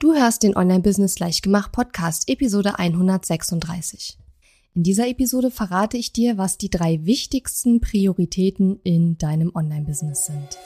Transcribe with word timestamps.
Du 0.00 0.14
hörst 0.14 0.44
den 0.44 0.56
Online-Business 0.56 1.18
Leichtgemacht 1.18 1.72
Podcast, 1.72 2.28
Episode 2.28 2.78
136. 2.78 4.16
In 4.76 4.84
dieser 4.84 5.08
Episode 5.08 5.50
verrate 5.50 5.96
ich 5.96 6.12
dir, 6.12 6.38
was 6.38 6.56
die 6.56 6.70
drei 6.70 7.00
wichtigsten 7.02 7.80
Prioritäten 7.80 8.78
in 8.84 9.18
deinem 9.18 9.50
Online-Business 9.56 10.26
sind. 10.26 10.56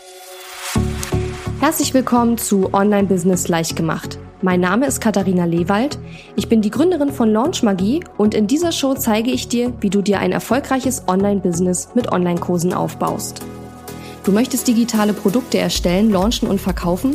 Herzlich 1.61 1.95
willkommen 1.95 2.37
zu 2.37 2.75
Online-Business 2.75 3.49
Leichtgemacht. 3.49 4.19
Mein 4.43 4.61
Name 4.61 4.87
ist 4.87 5.01
Katharina 5.01 5.47
Lewald. 5.47 5.99
Ich 6.37 6.51
bin 6.51 6.61
die 6.61 6.71
Gründerin 6.71 7.11
von 7.11 7.31
Launch 7.31 7.63
Magie 7.63 8.05
und 8.19 8.35
in 8.35 8.47
dieser 8.47 8.71
Show 8.71 8.93
zeige 8.93 9.31
ich 9.31 9.49
dir, 9.49 9.73
wie 9.81 9.89
du 9.89 10.03
dir 10.03 10.19
ein 10.19 10.33
erfolgreiches 10.33 11.09
Online-Business 11.09 11.95
mit 11.95 12.13
Online-Kursen 12.13 12.75
aufbaust. 12.75 13.41
Du 14.25 14.31
möchtest 14.31 14.69
digitale 14.69 15.15
Produkte 15.15 15.57
erstellen, 15.57 16.11
launchen 16.11 16.49
und 16.49 16.61
verkaufen? 16.61 17.15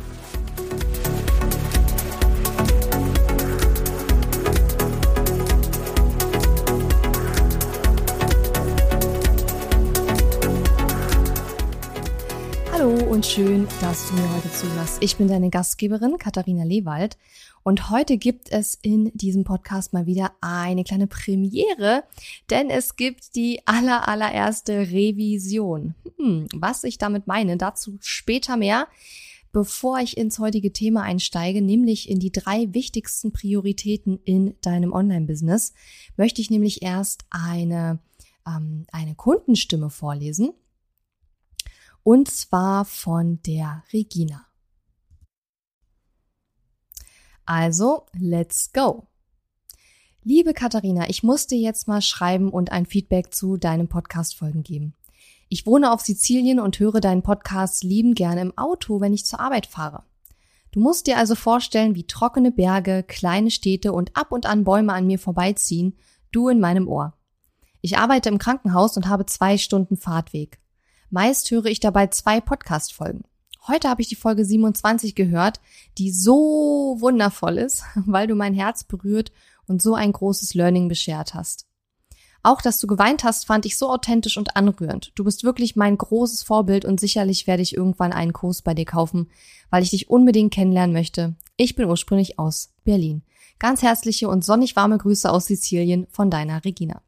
Und 13.11 13.25
schön, 13.25 13.67
dass 13.81 14.07
du 14.07 14.15
mir 14.15 14.35
heute 14.37 14.49
zuhörst. 14.53 15.03
Ich 15.03 15.17
bin 15.17 15.27
deine 15.27 15.49
Gastgeberin 15.49 16.17
Katharina 16.17 16.63
Lewald 16.63 17.17
und 17.61 17.89
heute 17.89 18.17
gibt 18.17 18.49
es 18.53 18.79
in 18.81 19.11
diesem 19.13 19.43
Podcast 19.43 19.91
mal 19.91 20.05
wieder 20.05 20.31
eine 20.39 20.85
kleine 20.85 21.07
Premiere, 21.07 22.05
denn 22.49 22.69
es 22.69 22.95
gibt 22.95 23.35
die 23.35 23.59
aller 23.65 24.07
allererste 24.07 24.91
Revision. 24.91 25.93
Hm, 26.17 26.47
was 26.55 26.85
ich 26.85 26.99
damit 26.99 27.27
meine, 27.27 27.57
dazu 27.57 27.97
später 27.99 28.55
mehr. 28.55 28.87
Bevor 29.51 29.99
ich 29.99 30.15
ins 30.15 30.39
heutige 30.39 30.71
Thema 30.71 31.01
einsteige, 31.01 31.61
nämlich 31.61 32.09
in 32.09 32.19
die 32.19 32.31
drei 32.31 32.73
wichtigsten 32.73 33.33
Prioritäten 33.33 34.21
in 34.23 34.55
deinem 34.61 34.93
Online-Business, 34.93 35.73
möchte 36.15 36.39
ich 36.39 36.49
nämlich 36.49 36.81
erst 36.81 37.25
eine, 37.29 37.99
ähm, 38.47 38.85
eine 38.93 39.15
Kundenstimme 39.15 39.89
vorlesen 39.89 40.53
und 42.03 42.29
zwar 42.29 42.85
von 42.85 43.41
der 43.43 43.83
Regina. 43.93 44.45
Also, 47.45 48.05
let's 48.13 48.71
go. 48.71 49.07
Liebe 50.23 50.53
Katharina, 50.53 51.09
ich 51.09 51.23
muss 51.23 51.47
dir 51.47 51.57
jetzt 51.57 51.87
mal 51.87 52.01
schreiben 52.01 52.49
und 52.49 52.71
ein 52.71 52.85
Feedback 52.85 53.33
zu 53.33 53.57
deinen 53.57 53.87
Podcast-Folgen 53.87 54.63
geben. 54.63 54.93
Ich 55.49 55.65
wohne 55.65 55.91
auf 55.91 56.01
Sizilien 56.01 56.59
und 56.59 56.79
höre 56.79 57.01
deinen 57.01 57.23
Podcast 57.23 57.83
lieben 57.83 58.13
gerne 58.13 58.41
im 58.41 58.57
Auto, 58.57 59.01
wenn 59.01 59.13
ich 59.13 59.25
zur 59.25 59.39
Arbeit 59.39 59.65
fahre. 59.65 60.03
Du 60.71 60.79
musst 60.79 61.07
dir 61.07 61.17
also 61.17 61.35
vorstellen, 61.35 61.95
wie 61.95 62.07
trockene 62.07 62.51
Berge, 62.51 63.03
kleine 63.05 63.51
Städte 63.51 63.91
und 63.91 64.15
ab 64.15 64.31
und 64.31 64.45
an 64.45 64.63
Bäume 64.63 64.93
an 64.93 65.07
mir 65.07 65.19
vorbeiziehen, 65.19 65.97
du 66.31 66.47
in 66.47 66.61
meinem 66.61 66.87
Ohr. 66.87 67.17
Ich 67.81 67.97
arbeite 67.97 68.29
im 68.29 68.37
Krankenhaus 68.37 68.95
und 68.95 69.09
habe 69.09 69.25
zwei 69.25 69.57
Stunden 69.57 69.97
Fahrtweg. 69.97 70.60
Meist 71.13 71.51
höre 71.51 71.65
ich 71.65 71.81
dabei 71.81 72.07
zwei 72.07 72.39
Podcast-Folgen. 72.39 73.25
Heute 73.67 73.89
habe 73.89 74.01
ich 74.01 74.07
die 74.07 74.15
Folge 74.15 74.45
27 74.45 75.13
gehört, 75.13 75.59
die 75.97 76.09
so 76.09 76.95
wundervoll 77.01 77.57
ist, 77.57 77.83
weil 78.05 78.27
du 78.27 78.35
mein 78.35 78.53
Herz 78.53 78.85
berührt 78.85 79.33
und 79.67 79.81
so 79.81 79.93
ein 79.93 80.13
großes 80.13 80.53
Learning 80.53 80.87
beschert 80.87 81.33
hast. 81.33 81.67
Auch, 82.43 82.61
dass 82.61 82.79
du 82.79 82.87
geweint 82.87 83.25
hast, 83.25 83.45
fand 83.45 83.65
ich 83.65 83.77
so 83.77 83.89
authentisch 83.89 84.37
und 84.37 84.55
anrührend. 84.55 85.11
Du 85.15 85.25
bist 85.25 85.43
wirklich 85.43 85.75
mein 85.75 85.97
großes 85.97 86.43
Vorbild 86.43 86.85
und 86.85 87.01
sicherlich 87.01 87.45
werde 87.45 87.61
ich 87.61 87.75
irgendwann 87.75 88.13
einen 88.13 88.31
Kurs 88.31 88.61
bei 88.61 88.73
dir 88.73 88.85
kaufen, 88.85 89.29
weil 89.69 89.83
ich 89.83 89.89
dich 89.89 90.09
unbedingt 90.09 90.53
kennenlernen 90.53 90.93
möchte. 90.93 91.35
Ich 91.57 91.75
bin 91.75 91.89
ursprünglich 91.89 92.39
aus 92.39 92.71
Berlin. 92.85 93.23
Ganz 93.59 93.81
herzliche 93.81 94.29
und 94.29 94.45
sonnig 94.45 94.77
warme 94.77 94.97
Grüße 94.97 95.29
aus 95.29 95.47
Sizilien 95.47 96.07
von 96.09 96.31
deiner 96.31 96.63
Regina. 96.63 97.01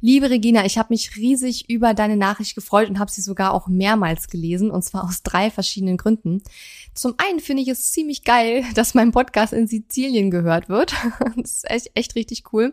Liebe 0.00 0.30
Regina, 0.30 0.64
ich 0.64 0.78
habe 0.78 0.88
mich 0.90 1.16
riesig 1.16 1.68
über 1.68 1.94
deine 1.94 2.16
Nachricht 2.16 2.54
gefreut 2.54 2.88
und 2.88 2.98
habe 2.98 3.10
sie 3.10 3.22
sogar 3.22 3.52
auch 3.52 3.68
mehrmals 3.68 4.28
gelesen, 4.28 4.70
und 4.70 4.82
zwar 4.82 5.04
aus 5.04 5.22
drei 5.22 5.50
verschiedenen 5.50 5.96
Gründen. 5.96 6.42
Zum 6.94 7.14
einen 7.18 7.40
finde 7.40 7.62
ich 7.62 7.68
es 7.68 7.90
ziemlich 7.92 8.24
geil, 8.24 8.64
dass 8.74 8.94
mein 8.94 9.12
Podcast 9.12 9.52
in 9.52 9.66
Sizilien 9.66 10.30
gehört 10.30 10.68
wird. 10.68 10.94
Das 11.36 11.52
ist 11.56 11.70
echt, 11.70 11.90
echt 11.94 12.14
richtig 12.14 12.44
cool. 12.52 12.72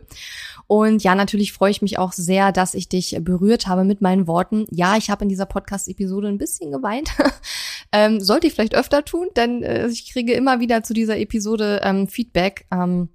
Und 0.66 1.02
ja, 1.02 1.14
natürlich 1.14 1.52
freue 1.52 1.70
ich 1.70 1.82
mich 1.82 1.98
auch 1.98 2.12
sehr, 2.12 2.50
dass 2.50 2.74
ich 2.74 2.88
dich 2.88 3.16
berührt 3.20 3.66
habe 3.66 3.84
mit 3.84 4.00
meinen 4.00 4.26
Worten. 4.26 4.66
Ja, 4.70 4.96
ich 4.96 5.10
habe 5.10 5.24
in 5.24 5.28
dieser 5.28 5.46
Podcast-Episode 5.46 6.28
ein 6.28 6.38
bisschen 6.38 6.70
geweint. 6.70 7.10
ähm, 7.92 8.20
sollte 8.20 8.46
ich 8.46 8.54
vielleicht 8.54 8.74
öfter 8.74 9.04
tun, 9.04 9.28
denn 9.36 9.62
äh, 9.62 9.86
ich 9.88 10.10
kriege 10.12 10.32
immer 10.32 10.60
wieder 10.60 10.82
zu 10.82 10.94
dieser 10.94 11.18
Episode 11.18 11.80
ähm, 11.84 12.08
Feedback. 12.08 12.66
Ähm, 12.70 13.08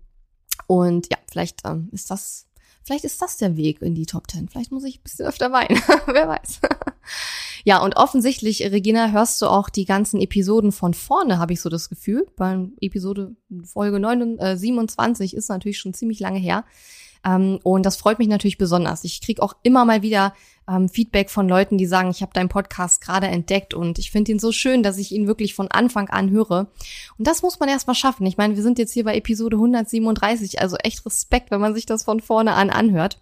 und 0.68 1.08
ja, 1.12 1.18
vielleicht 1.30 1.62
ähm, 1.66 1.90
ist 1.92 2.12
das 2.12 2.49
Vielleicht 2.90 3.06
ist 3.06 3.22
das 3.22 3.38
der 3.38 3.56
Weg 3.56 3.84
in 3.84 3.94
die 3.94 4.08
Top 4.08 4.28
Ten. 4.28 4.50
Vielleicht 4.50 4.72
muss 4.72 4.84
ich 4.84 4.98
ein 4.98 5.04
bisschen 5.04 5.28
öfter 5.28 5.52
weinen. 5.52 5.80
Wer 6.08 6.28
weiß. 6.28 6.60
ja, 7.64 7.78
und 7.84 7.98
offensichtlich, 7.98 8.64
Regina, 8.64 9.12
hörst 9.12 9.40
du 9.44 9.46
auch 9.46 9.70
die 9.70 9.86
ganzen 9.86 10.20
Episoden 10.20 10.72
von 10.72 10.96
vorne, 10.96 11.38
habe 11.38 11.54
ich 11.54 11.62
so 11.62 11.70
das 11.70 11.90
Gefühl. 11.90 12.26
Bei 12.36 12.58
Episode 12.82 13.36
Folge 13.64 14.00
9, 14.00 14.40
äh, 14.40 14.58
27 14.58 15.36
ist 15.36 15.50
natürlich 15.50 15.78
schon 15.78 15.94
ziemlich 15.94 16.20
lange 16.20 16.40
her. 16.40 16.66
Ähm, 17.26 17.60
und 17.64 17.86
das 17.86 17.98
freut 17.98 18.20
mich 18.20 18.28
natürlich 18.28 18.58
besonders. 18.58 19.04
Ich 19.04 19.22
krieg 19.22 19.42
auch 19.42 19.56
immer 19.64 19.86
mal 19.86 20.02
wieder 20.02 20.34
ähm, 20.70 20.90
Feedback 20.90 21.30
von 21.30 21.50
Leuten, 21.50 21.78
die 21.78 21.86
sagen, 21.86 22.12
ich 22.12 22.22
habe 22.22 22.34
deinen 22.34 22.50
Podcast 22.50 23.02
gerade 23.02 23.28
entdeckt 23.28 23.74
und 23.74 24.00
ich 24.00 24.12
finde 24.12 24.32
ihn 24.32 24.40
so 24.40 24.52
schön, 24.52 24.84
dass 24.84 24.98
ich 24.98 25.12
ihn 25.12 25.28
wirklich 25.28 25.54
von 25.56 25.70
Anfang 25.70 26.10
an 26.10 26.30
höre. 26.30 26.72
Und 27.18 27.28
das 27.28 27.42
muss 27.42 27.60
man 27.60 27.70
erstmal 27.70 27.96
schaffen. 27.96 28.26
Ich 28.26 28.38
meine, 28.38 28.56
wir 28.56 28.64
sind 28.64 28.80
jetzt 28.80 28.94
hier 28.94 29.04
bei 29.04 29.16
Episode 29.16 29.58
137, 29.58 30.62
also 30.62 30.78
echt 30.78 31.06
Respekt, 31.06 31.52
wenn 31.52 31.62
man 31.62 31.74
sich 31.74 31.86
das 31.86 32.04
von 32.04 32.20
vorne 32.20 32.54
an 32.54 32.70
anhört. 32.70 33.22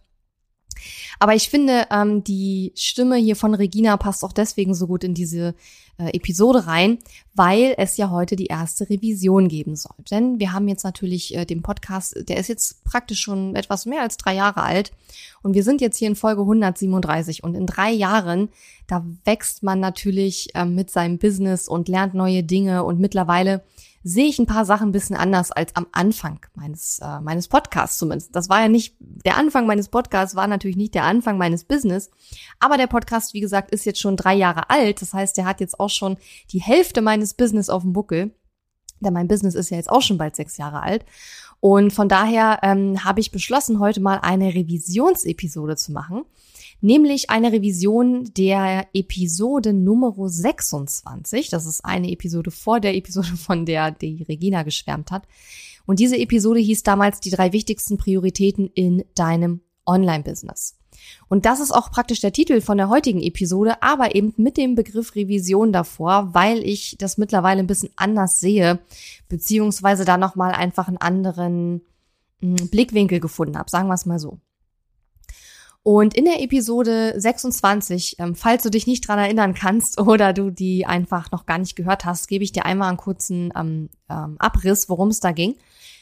Aber 1.20 1.36
ich 1.36 1.50
finde, 1.50 1.88
ähm, 1.92 2.24
die 2.24 2.72
Stimme 2.76 3.16
hier 3.18 3.36
von 3.36 3.54
Regina 3.54 3.98
passt 3.98 4.24
auch 4.24 4.34
deswegen 4.34 4.74
so 4.74 4.88
gut 4.88 5.04
in 5.04 5.14
diese 5.14 5.56
äh, 5.98 6.16
Episode 6.16 6.68
rein, 6.68 7.00
weil 7.34 7.74
es 7.78 7.98
ja 7.98 8.10
heute 8.12 8.36
die 8.36 8.46
erste 8.46 8.90
Revision 8.90 9.48
geben 9.48 9.76
soll. 9.76 9.96
Denn 10.12 10.40
wir 10.40 10.54
haben 10.54 10.68
jetzt 10.68 10.84
natürlich 10.84 11.36
äh, 11.36 11.46
den 11.46 11.62
Podcast, 11.62 12.16
der 12.30 12.38
ist 12.38 12.50
jetzt 12.50 12.84
praktisch 12.84 13.20
schon 13.20 13.56
etwas 13.56 13.86
mehr 13.86 14.02
als 14.02 14.18
drei 14.18 14.36
Jahre 14.36 14.62
alt. 14.62 14.92
Und 15.42 15.54
wir 15.54 15.64
sind 15.64 15.82
jetzt 15.82 15.98
hier 15.98 16.08
in 16.08 16.16
Folge 16.16 16.42
137 16.42 17.44
und 17.44 17.56
in 17.56 17.66
drei 17.66 17.92
Jahren, 17.92 18.50
da 18.88 19.06
wächst 19.26 19.64
man 19.64 19.80
natürlich 19.80 20.54
äh, 20.56 20.66
mit 20.66 20.92
seinem 20.92 21.18
Business 21.18 21.68
und 21.68 21.88
lernt 21.88 22.14
neue 22.14 22.44
Dinge. 22.44 22.84
Und 22.84 23.00
mittlerweile 23.00 23.64
sehe 24.08 24.28
ich 24.28 24.40
ein 24.40 24.46
paar 24.46 24.64
Sachen 24.64 24.90
ein 24.90 24.92
bisschen 24.94 25.18
anders 25.18 25.52
als 25.52 25.76
am 25.76 25.86
Anfang 25.92 26.40
meines, 26.56 27.00
äh, 27.00 27.20
meines 27.20 27.50
Podcasts 27.50 27.98
zumindest. 27.98 28.34
Das 28.34 28.48
war 28.48 28.62
ja 28.62 28.70
nicht, 28.70 28.96
der 29.00 29.36
Anfang 29.36 29.68
meines 29.68 29.90
Podcasts 29.90 30.34
war 30.34 30.48
natürlich 30.48 30.78
nicht 30.78 30.96
der 30.96 31.04
Anfang 31.04 31.38
meines 31.38 31.66
Business. 31.66 32.10
Aber 32.60 32.78
der 32.78 32.88
Podcast, 32.88 33.34
wie 33.34 33.42
gesagt, 33.42 33.72
ist 33.72 33.86
jetzt 33.86 34.00
schon 34.00 34.16
drei 34.16 34.34
Jahre 34.34 34.70
alt. 34.70 35.02
Das 35.02 35.14
heißt, 35.14 35.36
der 35.36 35.46
hat 35.46 35.60
jetzt 35.60 35.80
auch 35.80 35.90
schon 35.90 36.18
die 36.52 36.62
Hälfte 36.62 37.02
meines 37.02 37.34
Business 37.34 37.70
auf 37.70 37.82
dem 37.82 37.92
Buckel. 37.92 38.32
Denn 39.02 39.14
mein 39.14 39.28
Business 39.28 39.56
ist 39.56 39.72
ja 39.72 39.78
jetzt 39.78 39.90
auch 39.90 40.02
schon 40.02 40.18
bald 40.18 40.38
sechs 40.38 40.56
Jahre 40.56 40.82
alt. 40.82 41.06
Und 41.60 41.92
von 41.92 42.08
daher 42.08 42.60
ähm, 42.64 43.04
habe 43.04 43.20
ich 43.20 43.32
beschlossen, 43.32 43.80
heute 43.80 44.00
mal 44.00 44.20
eine 44.22 44.54
Revisionsepisode 44.54 45.76
zu 45.76 45.92
machen 45.92 46.24
nämlich 46.82 47.30
eine 47.30 47.52
Revision 47.52 48.32
der 48.36 48.88
Episode 48.94 49.74
Nummer 49.74 50.14
26. 50.28 51.50
Das 51.50 51.66
ist 51.66 51.84
eine 51.84 52.12
Episode 52.12 52.52
vor 52.52 52.80
der 52.80 52.96
Episode, 52.96 53.28
von 53.38 53.66
der 53.66 53.92
die 53.92 54.24
Regina 54.24 54.64
geschwärmt 54.64 55.12
hat. 55.12 55.28
Und 55.86 56.00
diese 56.00 56.18
Episode 56.18 56.60
hieß 56.60 56.84
damals 56.84 57.20
die 57.20 57.32
drei 57.32 57.54
wichtigsten 57.54 57.98
Prioritäten 57.98 58.70
in 58.74 59.06
deinem 59.16 59.62
Online-Business. 59.86 60.76
Und 61.30 61.46
das 61.46 61.60
ist 61.60 61.72
auch 61.72 61.92
praktisch 61.92 62.20
der 62.20 62.34
Titel 62.34 62.62
von 62.62 62.78
der 62.78 62.90
heutigen 62.90 63.22
Episode, 63.22 63.82
aber 63.82 64.16
eben 64.16 64.34
mit 64.38 64.58
dem 64.58 64.76
Begriff 64.76 65.16
Revision 65.16 65.72
davor, 65.72 66.34
weil 66.34 66.60
ich 66.60 66.98
das 67.00 67.18
mittlerweile 67.18 67.60
ein 67.60 67.68
bisschen 67.68 67.92
anders 67.96 68.40
sehe, 68.40 68.80
beziehungsweise 69.30 70.06
da 70.06 70.18
nochmal 70.18 70.54
einfach 70.54 70.88
einen 70.88 70.98
anderen 70.98 71.82
hm, 72.42 72.70
Blickwinkel 72.70 73.20
gefunden 73.20 73.58
habe, 73.58 73.70
sagen 73.70 73.88
wir 73.88 73.94
es 73.94 74.06
mal 74.06 74.20
so. 74.20 74.40
Und 75.88 76.16
in 76.16 76.26
der 76.26 76.44
Episode 76.44 77.14
26, 77.16 78.18
ähm, 78.20 78.36
falls 78.36 78.62
du 78.62 78.70
dich 78.70 78.88
nicht 78.88 79.08
dran 79.08 79.20
erinnern 79.20 79.54
kannst 79.54 80.02
oder 80.02 80.34
du 80.34 80.50
die 80.50 80.86
einfach 80.86 81.32
noch 81.32 81.46
gar 81.46 81.60
nicht 81.60 81.78
gehört 81.78 82.04
hast, 82.04 82.28
gebe 82.28 82.44
ich 82.44 82.52
dir 82.52 82.66
einmal 82.66 82.90
einen 82.90 82.98
kurzen 82.98 83.54
ähm, 83.56 83.88
ähm, 84.10 84.36
Abriss, 84.38 84.90
worum 84.90 85.08
es 85.08 85.22
da 85.22 85.32
ging. 85.32 85.56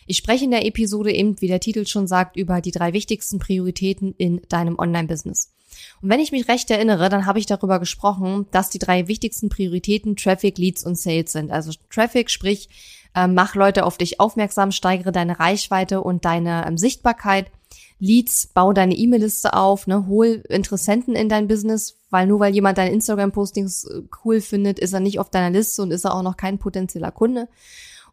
Ich 0.07 0.17
spreche 0.17 0.45
in 0.45 0.49
der 0.49 0.65
Episode 0.65 1.13
eben, 1.13 1.39
wie 1.39 1.47
der 1.47 1.59
Titel 1.59 1.85
schon 1.85 2.07
sagt, 2.07 2.35
über 2.35 2.61
die 2.61 2.71
drei 2.71 2.93
wichtigsten 2.93 3.37
Prioritäten 3.37 4.15
in 4.17 4.41
deinem 4.49 4.79
Online-Business. 4.79 5.53
Und 6.01 6.09
wenn 6.09 6.19
ich 6.19 6.31
mich 6.31 6.47
recht 6.47 6.71
erinnere, 6.71 7.09
dann 7.09 7.27
habe 7.27 7.37
ich 7.37 7.45
darüber 7.45 7.77
gesprochen, 7.77 8.47
dass 8.49 8.71
die 8.71 8.79
drei 8.79 9.07
wichtigsten 9.07 9.49
Prioritäten 9.49 10.15
Traffic, 10.15 10.57
Leads 10.57 10.83
und 10.83 10.97
Sales 10.97 11.31
sind. 11.31 11.51
Also 11.51 11.71
Traffic, 11.91 12.31
sprich, 12.31 12.69
mach 13.13 13.53
Leute 13.53 13.85
auf 13.85 13.99
dich 13.99 14.19
aufmerksam, 14.19 14.71
steigere 14.71 15.11
deine 15.11 15.39
Reichweite 15.39 16.01
und 16.01 16.25
deine 16.25 16.75
Sichtbarkeit. 16.75 17.51
Leads, 17.99 18.47
bau 18.47 18.73
deine 18.73 18.95
E-Mail-Liste 18.95 19.53
auf, 19.53 19.87
ne, 19.87 20.07
hol 20.07 20.43
Interessenten 20.49 21.15
in 21.15 21.29
dein 21.29 21.47
Business, 21.47 21.97
weil 22.09 22.27
nur 22.27 22.39
weil 22.39 22.53
jemand 22.53 22.77
deine 22.77 22.91
Instagram-Postings 22.91 23.85
äh, 23.85 24.01
cool 24.23 24.41
findet, 24.41 24.79
ist 24.79 24.93
er 24.93 24.99
nicht 24.99 25.19
auf 25.19 25.29
deiner 25.29 25.57
Liste 25.57 25.81
und 25.81 25.91
ist 25.91 26.05
er 26.05 26.13
auch 26.13 26.23
noch 26.23 26.37
kein 26.37 26.59
potenzieller 26.59 27.11
Kunde. 27.11 27.47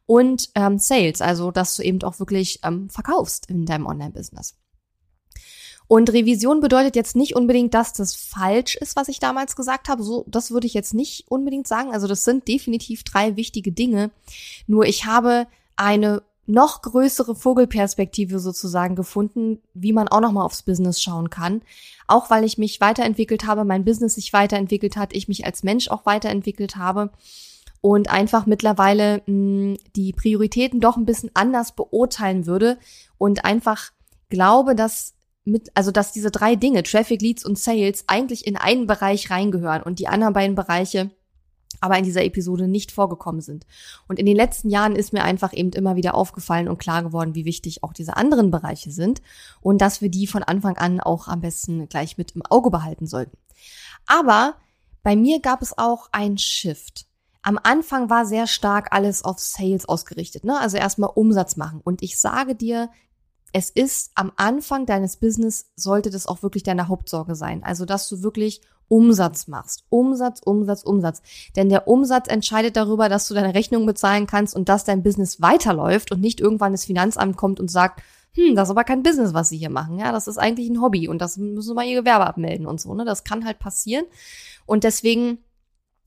Und 0.06 0.50
ähm, 0.54 0.78
Sales, 0.78 1.20
also 1.20 1.50
dass 1.50 1.76
du 1.76 1.82
eben 1.82 2.02
auch 2.02 2.18
wirklich 2.18 2.60
ähm, 2.64 2.88
verkaufst 2.90 3.48
in 3.48 3.66
deinem 3.66 3.86
Online-Business. 3.86 4.56
Und 5.88 6.12
Revision 6.12 6.60
bedeutet 6.60 6.96
jetzt 6.96 7.16
nicht 7.16 7.36
unbedingt, 7.36 7.74
dass 7.74 7.92
das 7.92 8.14
falsch 8.14 8.76
ist, 8.76 8.96
was 8.96 9.08
ich 9.08 9.18
damals 9.18 9.56
gesagt 9.56 9.88
habe. 9.88 10.02
So, 10.02 10.24
das 10.26 10.50
würde 10.50 10.66
ich 10.66 10.74
jetzt 10.74 10.94
nicht 10.94 11.26
unbedingt 11.28 11.68
sagen. 11.68 11.92
Also 11.92 12.06
das 12.06 12.24
sind 12.24 12.48
definitiv 12.48 13.04
drei 13.04 13.36
wichtige 13.36 13.72
Dinge. 13.72 14.10
Nur 14.66 14.86
ich 14.86 15.04
habe 15.04 15.46
eine 15.76 16.22
noch 16.46 16.82
größere 16.82 17.34
Vogelperspektive 17.34 18.38
sozusagen 18.38 18.96
gefunden, 18.96 19.60
wie 19.74 19.92
man 19.92 20.08
auch 20.08 20.20
noch 20.20 20.32
mal 20.32 20.44
aufs 20.44 20.62
Business 20.62 21.00
schauen 21.00 21.30
kann. 21.30 21.62
Auch 22.08 22.30
weil 22.30 22.44
ich 22.44 22.58
mich 22.58 22.80
weiterentwickelt 22.80 23.46
habe, 23.46 23.64
mein 23.64 23.84
Business 23.84 24.16
sich 24.16 24.32
weiterentwickelt 24.32 24.96
hat, 24.96 25.14
ich 25.14 25.28
mich 25.28 25.46
als 25.46 25.62
Mensch 25.62 25.88
auch 25.88 26.04
weiterentwickelt 26.04 26.76
habe 26.76 27.10
und 27.80 28.10
einfach 28.10 28.46
mittlerweile 28.46 29.22
mh, 29.26 29.26
hm, 29.26 29.78
die 29.94 30.12
Prioritäten 30.12 30.80
doch 30.80 30.96
ein 30.96 31.06
bisschen 31.06 31.30
anders 31.34 31.72
beurteilen 31.72 32.46
würde 32.46 32.78
und 33.18 33.44
einfach 33.44 33.90
glaube, 34.28 34.74
dass 34.74 35.14
mit, 35.44 35.70
also 35.74 35.90
dass 35.90 36.12
diese 36.12 36.30
drei 36.30 36.56
Dinge, 36.56 36.82
Traffic, 36.82 37.20
Leads 37.20 37.44
und 37.44 37.58
Sales, 37.58 38.04
eigentlich 38.06 38.46
in 38.46 38.56
einen 38.56 38.86
Bereich 38.86 39.30
reingehören 39.30 39.82
und 39.82 39.98
die 39.98 40.08
anderen 40.08 40.34
beiden 40.34 40.54
Bereiche 40.54 41.10
aber 41.80 41.98
in 41.98 42.04
dieser 42.04 42.24
Episode 42.24 42.68
nicht 42.68 42.92
vorgekommen 42.92 43.40
sind. 43.40 43.66
Und 44.08 44.18
in 44.18 44.26
den 44.26 44.36
letzten 44.36 44.70
Jahren 44.70 44.96
ist 44.96 45.12
mir 45.12 45.24
einfach 45.24 45.52
eben 45.52 45.70
immer 45.70 45.96
wieder 45.96 46.14
aufgefallen 46.14 46.68
und 46.68 46.78
klar 46.78 47.02
geworden, 47.02 47.34
wie 47.34 47.44
wichtig 47.44 47.82
auch 47.82 47.92
diese 47.92 48.16
anderen 48.16 48.50
Bereiche 48.50 48.90
sind 48.90 49.22
und 49.60 49.80
dass 49.80 50.00
wir 50.00 50.10
die 50.10 50.26
von 50.26 50.42
Anfang 50.42 50.76
an 50.76 51.00
auch 51.00 51.28
am 51.28 51.40
besten 51.40 51.88
gleich 51.88 52.18
mit 52.18 52.32
im 52.32 52.42
Auge 52.48 52.70
behalten 52.70 53.06
sollten. 53.06 53.36
Aber 54.06 54.56
bei 55.02 55.16
mir 55.16 55.40
gab 55.40 55.62
es 55.62 55.76
auch 55.76 56.08
ein 56.12 56.38
Shift. 56.38 57.06
Am 57.42 57.58
Anfang 57.60 58.08
war 58.08 58.24
sehr 58.24 58.46
stark 58.46 58.92
alles 58.92 59.24
auf 59.24 59.40
Sales 59.40 59.88
ausgerichtet, 59.88 60.44
ne? 60.44 60.60
Also 60.60 60.76
erstmal 60.76 61.10
Umsatz 61.12 61.56
machen. 61.56 61.80
Und 61.82 62.02
ich 62.02 62.20
sage 62.20 62.54
dir 62.54 62.88
es 63.52 63.70
ist 63.70 64.12
am 64.14 64.32
Anfang 64.36 64.86
deines 64.86 65.18
Business 65.18 65.70
sollte 65.76 66.10
das 66.10 66.26
auch 66.26 66.42
wirklich 66.42 66.62
deine 66.62 66.88
Hauptsorge 66.88 67.34
sein. 67.34 67.62
Also, 67.62 67.84
dass 67.84 68.08
du 68.08 68.22
wirklich 68.22 68.62
Umsatz 68.88 69.46
machst. 69.46 69.84
Umsatz, 69.88 70.40
Umsatz, 70.44 70.82
Umsatz. 70.82 71.22
Denn 71.56 71.68
der 71.68 71.88
Umsatz 71.88 72.28
entscheidet 72.28 72.76
darüber, 72.76 73.08
dass 73.08 73.28
du 73.28 73.34
deine 73.34 73.54
Rechnung 73.54 73.86
bezahlen 73.86 74.26
kannst 74.26 74.54
und 74.54 74.68
dass 74.68 74.84
dein 74.84 75.02
Business 75.02 75.40
weiterläuft 75.40 76.12
und 76.12 76.20
nicht 76.20 76.40
irgendwann 76.40 76.72
das 76.72 76.84
Finanzamt 76.84 77.36
kommt 77.36 77.60
und 77.60 77.70
sagt, 77.70 78.02
hm, 78.34 78.54
das 78.54 78.68
ist 78.68 78.70
aber 78.70 78.84
kein 78.84 79.02
Business, 79.02 79.34
was 79.34 79.50
sie 79.50 79.58
hier 79.58 79.70
machen. 79.70 79.98
Ja, 79.98 80.12
das 80.12 80.26
ist 80.26 80.38
eigentlich 80.38 80.68
ein 80.70 80.80
Hobby 80.80 81.08
und 81.08 81.20
das 81.20 81.36
müssen 81.36 81.68
sie 81.68 81.74
mal 81.74 81.86
ihr 81.86 82.00
Gewerbe 82.00 82.26
abmelden 82.26 82.66
und 82.66 82.80
so, 82.80 82.94
ne? 82.94 83.04
Das 83.04 83.24
kann 83.24 83.44
halt 83.44 83.58
passieren. 83.58 84.06
Und 84.64 84.84
deswegen 84.84 85.38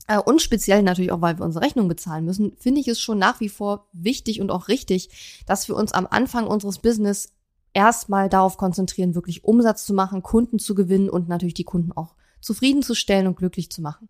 äh, 0.08 0.18
und 0.18 0.42
speziell 0.42 0.82
natürlich 0.82 1.12
auch, 1.12 1.20
weil 1.20 1.38
wir 1.38 1.44
unsere 1.44 1.64
Rechnung 1.64 1.88
bezahlen 1.88 2.24
müssen, 2.24 2.56
finde 2.56 2.80
ich 2.80 2.88
es 2.88 3.00
schon 3.00 3.18
nach 3.18 3.40
wie 3.40 3.48
vor 3.48 3.88
wichtig 3.92 4.40
und 4.40 4.50
auch 4.50 4.68
richtig, 4.68 5.44
dass 5.46 5.68
wir 5.68 5.76
uns 5.76 5.92
am 5.92 6.06
Anfang 6.08 6.46
unseres 6.46 6.78
Business 6.78 7.32
erstmal 7.72 8.28
darauf 8.28 8.56
konzentrieren, 8.56 9.14
wirklich 9.14 9.44
Umsatz 9.44 9.84
zu 9.84 9.94
machen, 9.94 10.22
Kunden 10.22 10.58
zu 10.58 10.74
gewinnen 10.74 11.10
und 11.10 11.28
natürlich 11.28 11.54
die 11.54 11.64
Kunden 11.64 11.92
auch 11.92 12.15
zufriedenzustellen 12.40 13.26
und 13.26 13.36
glücklich 13.36 13.70
zu 13.70 13.82
machen. 13.82 14.08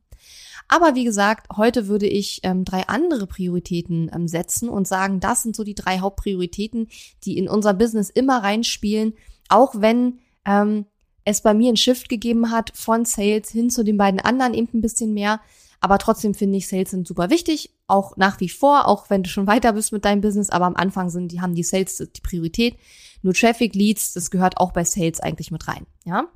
Aber 0.69 0.95
wie 0.95 1.05
gesagt, 1.05 1.57
heute 1.57 1.87
würde 1.87 2.07
ich 2.07 2.41
ähm, 2.43 2.65
drei 2.65 2.89
andere 2.89 3.27
Prioritäten 3.27 4.11
ähm, 4.13 4.27
setzen 4.27 4.69
und 4.69 4.89
sagen, 4.89 5.21
das 5.21 5.43
sind 5.43 5.55
so 5.55 5.63
die 5.63 5.75
drei 5.75 6.01
Hauptprioritäten, 6.01 6.89
die 7.25 7.39
in 7.39 7.49
unser 7.49 7.73
Business 7.73 8.11
immer 8.11 8.43
reinspielen, 8.43 9.15
auch 9.49 9.75
wenn 9.81 10.19
ähm, 10.45 10.87
es 11.25 11.41
bei 11.41 11.55
mir 11.55 11.69
einen 11.69 11.77
Shift 11.77 12.09
gegeben 12.09 12.51
hat 12.51 12.73
von 12.75 13.05
Sales 13.05 13.51
hin 13.51 13.71
zu 13.71 13.85
den 13.85 13.97
beiden 13.97 14.21
anderen 14.21 14.55
eben 14.55 14.71
ein 14.75 14.81
bisschen 14.81 15.15
mehr. 15.15 15.41
Aber 15.81 15.99
trotzdem 15.99 16.35
finde 16.35 16.59
ich, 16.59 16.69
Sales 16.69 16.91
sind 16.91 17.07
super 17.07 17.31
wichtig, 17.31 17.71
auch 17.87 18.17
nach 18.17 18.41
wie 18.41 18.49
vor, 18.49 18.89
auch 18.89 19.09
wenn 19.11 19.23
du 19.23 19.29
schon 19.29 19.47
weiter 19.47 19.73
bist 19.73 19.93
mit 19.93 20.05
deinem 20.05 20.21
Business, 20.21 20.51
aber 20.51 20.67
am 20.67 20.77
Anfang 20.77 21.11
sind, 21.11 21.31
die 21.31 21.41
haben 21.41 21.55
die 21.55 21.63
Sales 21.63 21.97
die 21.99 22.21
Priorität. 22.21 22.77
Nur 23.23 23.35
Traffic 23.35 23.75
Leads, 23.75 24.15
das 24.15 24.31
gehört 24.31 24.59
auch 24.59 24.73
bei 24.73 24.85
Sales 24.85 25.21
eigentlich 25.21 25.51
mit 25.51 25.69
rein, 25.69 25.87
ja? 26.05 26.29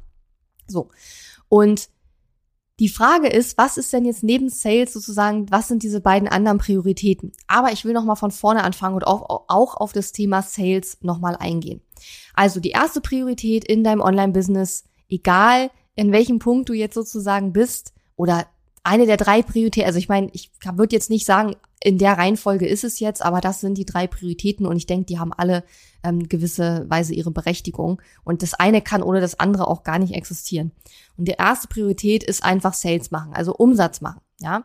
So. 0.70 0.90
Und 1.48 1.88
die 2.80 2.88
Frage 2.88 3.28
ist, 3.28 3.58
was 3.58 3.76
ist 3.76 3.92
denn 3.92 4.06
jetzt 4.06 4.22
neben 4.22 4.48
Sales 4.48 4.94
sozusagen, 4.94 5.50
was 5.50 5.68
sind 5.68 5.82
diese 5.82 6.00
beiden 6.00 6.28
anderen 6.28 6.56
Prioritäten? 6.56 7.32
Aber 7.46 7.72
ich 7.72 7.84
will 7.84 7.92
nochmal 7.92 8.16
von 8.16 8.30
vorne 8.30 8.64
anfangen 8.64 8.94
und 8.94 9.06
auch, 9.06 9.44
auch 9.48 9.76
auf 9.76 9.92
das 9.92 10.12
Thema 10.12 10.40
Sales 10.40 10.96
nochmal 11.02 11.36
eingehen. 11.36 11.82
Also 12.34 12.58
die 12.58 12.70
erste 12.70 13.02
Priorität 13.02 13.66
in 13.66 13.84
deinem 13.84 14.00
Online-Business, 14.00 14.84
egal 15.10 15.70
in 15.94 16.10
welchem 16.10 16.38
Punkt 16.38 16.70
du 16.70 16.72
jetzt 16.72 16.94
sozusagen 16.94 17.52
bist 17.52 17.92
oder 18.16 18.46
eine 18.82 19.04
der 19.04 19.18
drei 19.18 19.42
Prioritäten, 19.42 19.86
also 19.86 19.98
ich 19.98 20.08
meine, 20.08 20.30
ich 20.32 20.50
würde 20.74 20.96
jetzt 20.96 21.10
nicht 21.10 21.26
sagen, 21.26 21.56
in 21.82 21.98
der 21.98 22.18
Reihenfolge 22.18 22.66
ist 22.66 22.84
es 22.84 23.00
jetzt, 23.00 23.22
aber 23.22 23.40
das 23.40 23.60
sind 23.60 23.78
die 23.78 23.86
drei 23.86 24.06
Prioritäten 24.06 24.66
und 24.66 24.76
ich 24.76 24.86
denke, 24.86 25.06
die 25.06 25.18
haben 25.18 25.32
alle 25.32 25.64
ähm, 26.02 26.28
gewisse 26.28 26.84
Weise 26.88 27.14
ihre 27.14 27.30
Berechtigung 27.30 28.02
und 28.22 28.42
das 28.42 28.54
eine 28.54 28.82
kann 28.82 29.02
ohne 29.02 29.20
das 29.20 29.40
andere 29.40 29.66
auch 29.66 29.82
gar 29.82 29.98
nicht 29.98 30.14
existieren. 30.14 30.72
Und 31.16 31.26
die 31.26 31.36
erste 31.38 31.68
Priorität 31.68 32.22
ist 32.22 32.44
einfach 32.44 32.74
Sales 32.74 33.10
machen, 33.10 33.32
also 33.32 33.54
Umsatz 33.54 34.02
machen, 34.02 34.20
ja. 34.40 34.64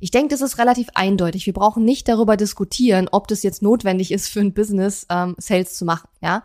Ich 0.00 0.10
denke, 0.10 0.28
das 0.28 0.40
ist 0.40 0.58
relativ 0.58 0.88
eindeutig. 0.94 1.46
Wir 1.46 1.52
brauchen 1.52 1.84
nicht 1.84 2.08
darüber 2.08 2.36
diskutieren, 2.36 3.08
ob 3.10 3.28
das 3.28 3.42
jetzt 3.42 3.62
notwendig 3.62 4.12
ist 4.12 4.28
für 4.28 4.40
ein 4.40 4.52
Business, 4.52 5.06
ähm, 5.08 5.36
Sales 5.38 5.76
zu 5.76 5.84
machen, 5.84 6.08
ja. 6.20 6.42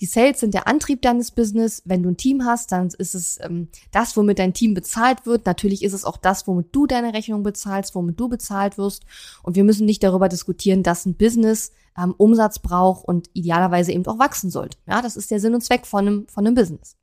Die 0.00 0.06
Sales 0.06 0.40
sind 0.40 0.54
der 0.54 0.66
Antrieb 0.66 1.02
deines 1.02 1.30
Business. 1.30 1.82
Wenn 1.84 2.02
du 2.02 2.08
ein 2.08 2.16
Team 2.16 2.44
hast, 2.44 2.72
dann 2.72 2.88
ist 2.98 3.14
es 3.14 3.38
ähm, 3.42 3.68
das, 3.92 4.16
womit 4.16 4.38
dein 4.38 4.54
Team 4.54 4.72
bezahlt 4.72 5.26
wird. 5.26 5.44
Natürlich 5.44 5.84
ist 5.84 5.92
es 5.92 6.06
auch 6.06 6.16
das, 6.16 6.46
womit 6.46 6.68
du 6.72 6.86
deine 6.86 7.12
Rechnung 7.12 7.42
bezahlst, 7.42 7.94
womit 7.94 8.18
du 8.18 8.28
bezahlt 8.28 8.78
wirst. 8.78 9.04
Und 9.42 9.56
wir 9.56 9.64
müssen 9.64 9.84
nicht 9.84 10.02
darüber 10.02 10.30
diskutieren, 10.30 10.82
dass 10.82 11.04
ein 11.04 11.16
Business 11.16 11.72
ähm, 11.98 12.14
Umsatz 12.16 12.60
braucht 12.60 13.06
und 13.06 13.28
idealerweise 13.34 13.92
eben 13.92 14.06
auch 14.06 14.18
wachsen 14.18 14.50
sollte. 14.50 14.78
Ja, 14.86 15.02
das 15.02 15.16
ist 15.16 15.30
der 15.30 15.40
Sinn 15.40 15.54
und 15.54 15.62
Zweck 15.62 15.86
von 15.86 16.06
einem, 16.06 16.28
von 16.28 16.46
einem 16.46 16.54
Business. 16.54 16.96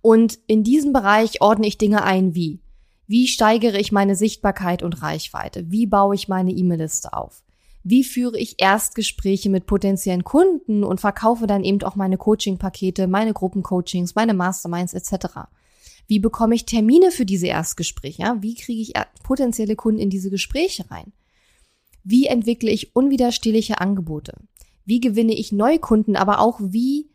Und 0.00 0.38
in 0.46 0.62
diesem 0.62 0.92
Bereich 0.92 1.40
ordne 1.40 1.66
ich 1.66 1.76
Dinge 1.76 2.04
ein 2.04 2.36
wie, 2.36 2.60
wie 3.08 3.26
steigere 3.26 3.78
ich 3.78 3.90
meine 3.90 4.14
Sichtbarkeit 4.14 4.84
und 4.84 5.02
Reichweite? 5.02 5.70
Wie 5.70 5.86
baue 5.86 6.14
ich 6.14 6.28
meine 6.28 6.52
E-Mail-Liste 6.52 7.14
auf? 7.14 7.42
Wie 7.90 8.04
führe 8.04 8.38
ich 8.38 8.56
Erstgespräche 8.58 9.48
mit 9.48 9.64
potenziellen 9.64 10.22
Kunden 10.22 10.84
und 10.84 11.00
verkaufe 11.00 11.46
dann 11.46 11.64
eben 11.64 11.82
auch 11.84 11.96
meine 11.96 12.18
Coaching-Pakete, 12.18 13.06
meine 13.06 13.32
Gruppencoachings, 13.32 14.14
meine 14.14 14.34
Masterminds 14.34 14.92
etc. 14.92 15.48
Wie 16.06 16.18
bekomme 16.18 16.54
ich 16.54 16.66
Termine 16.66 17.10
für 17.10 17.24
diese 17.24 17.46
Erstgespräche? 17.46 18.36
Wie 18.40 18.56
kriege 18.56 18.82
ich 18.82 18.92
potenzielle 19.22 19.74
Kunden 19.74 20.00
in 20.00 20.10
diese 20.10 20.28
Gespräche 20.28 20.90
rein? 20.90 21.12
Wie 22.04 22.26
entwickle 22.26 22.70
ich 22.70 22.94
unwiderstehliche 22.94 23.80
Angebote? 23.80 24.34
Wie 24.84 25.00
gewinne 25.00 25.32
ich 25.32 25.52
Neukunden, 25.52 26.14
aber 26.14 26.40
auch 26.40 26.60
wie 26.62 27.08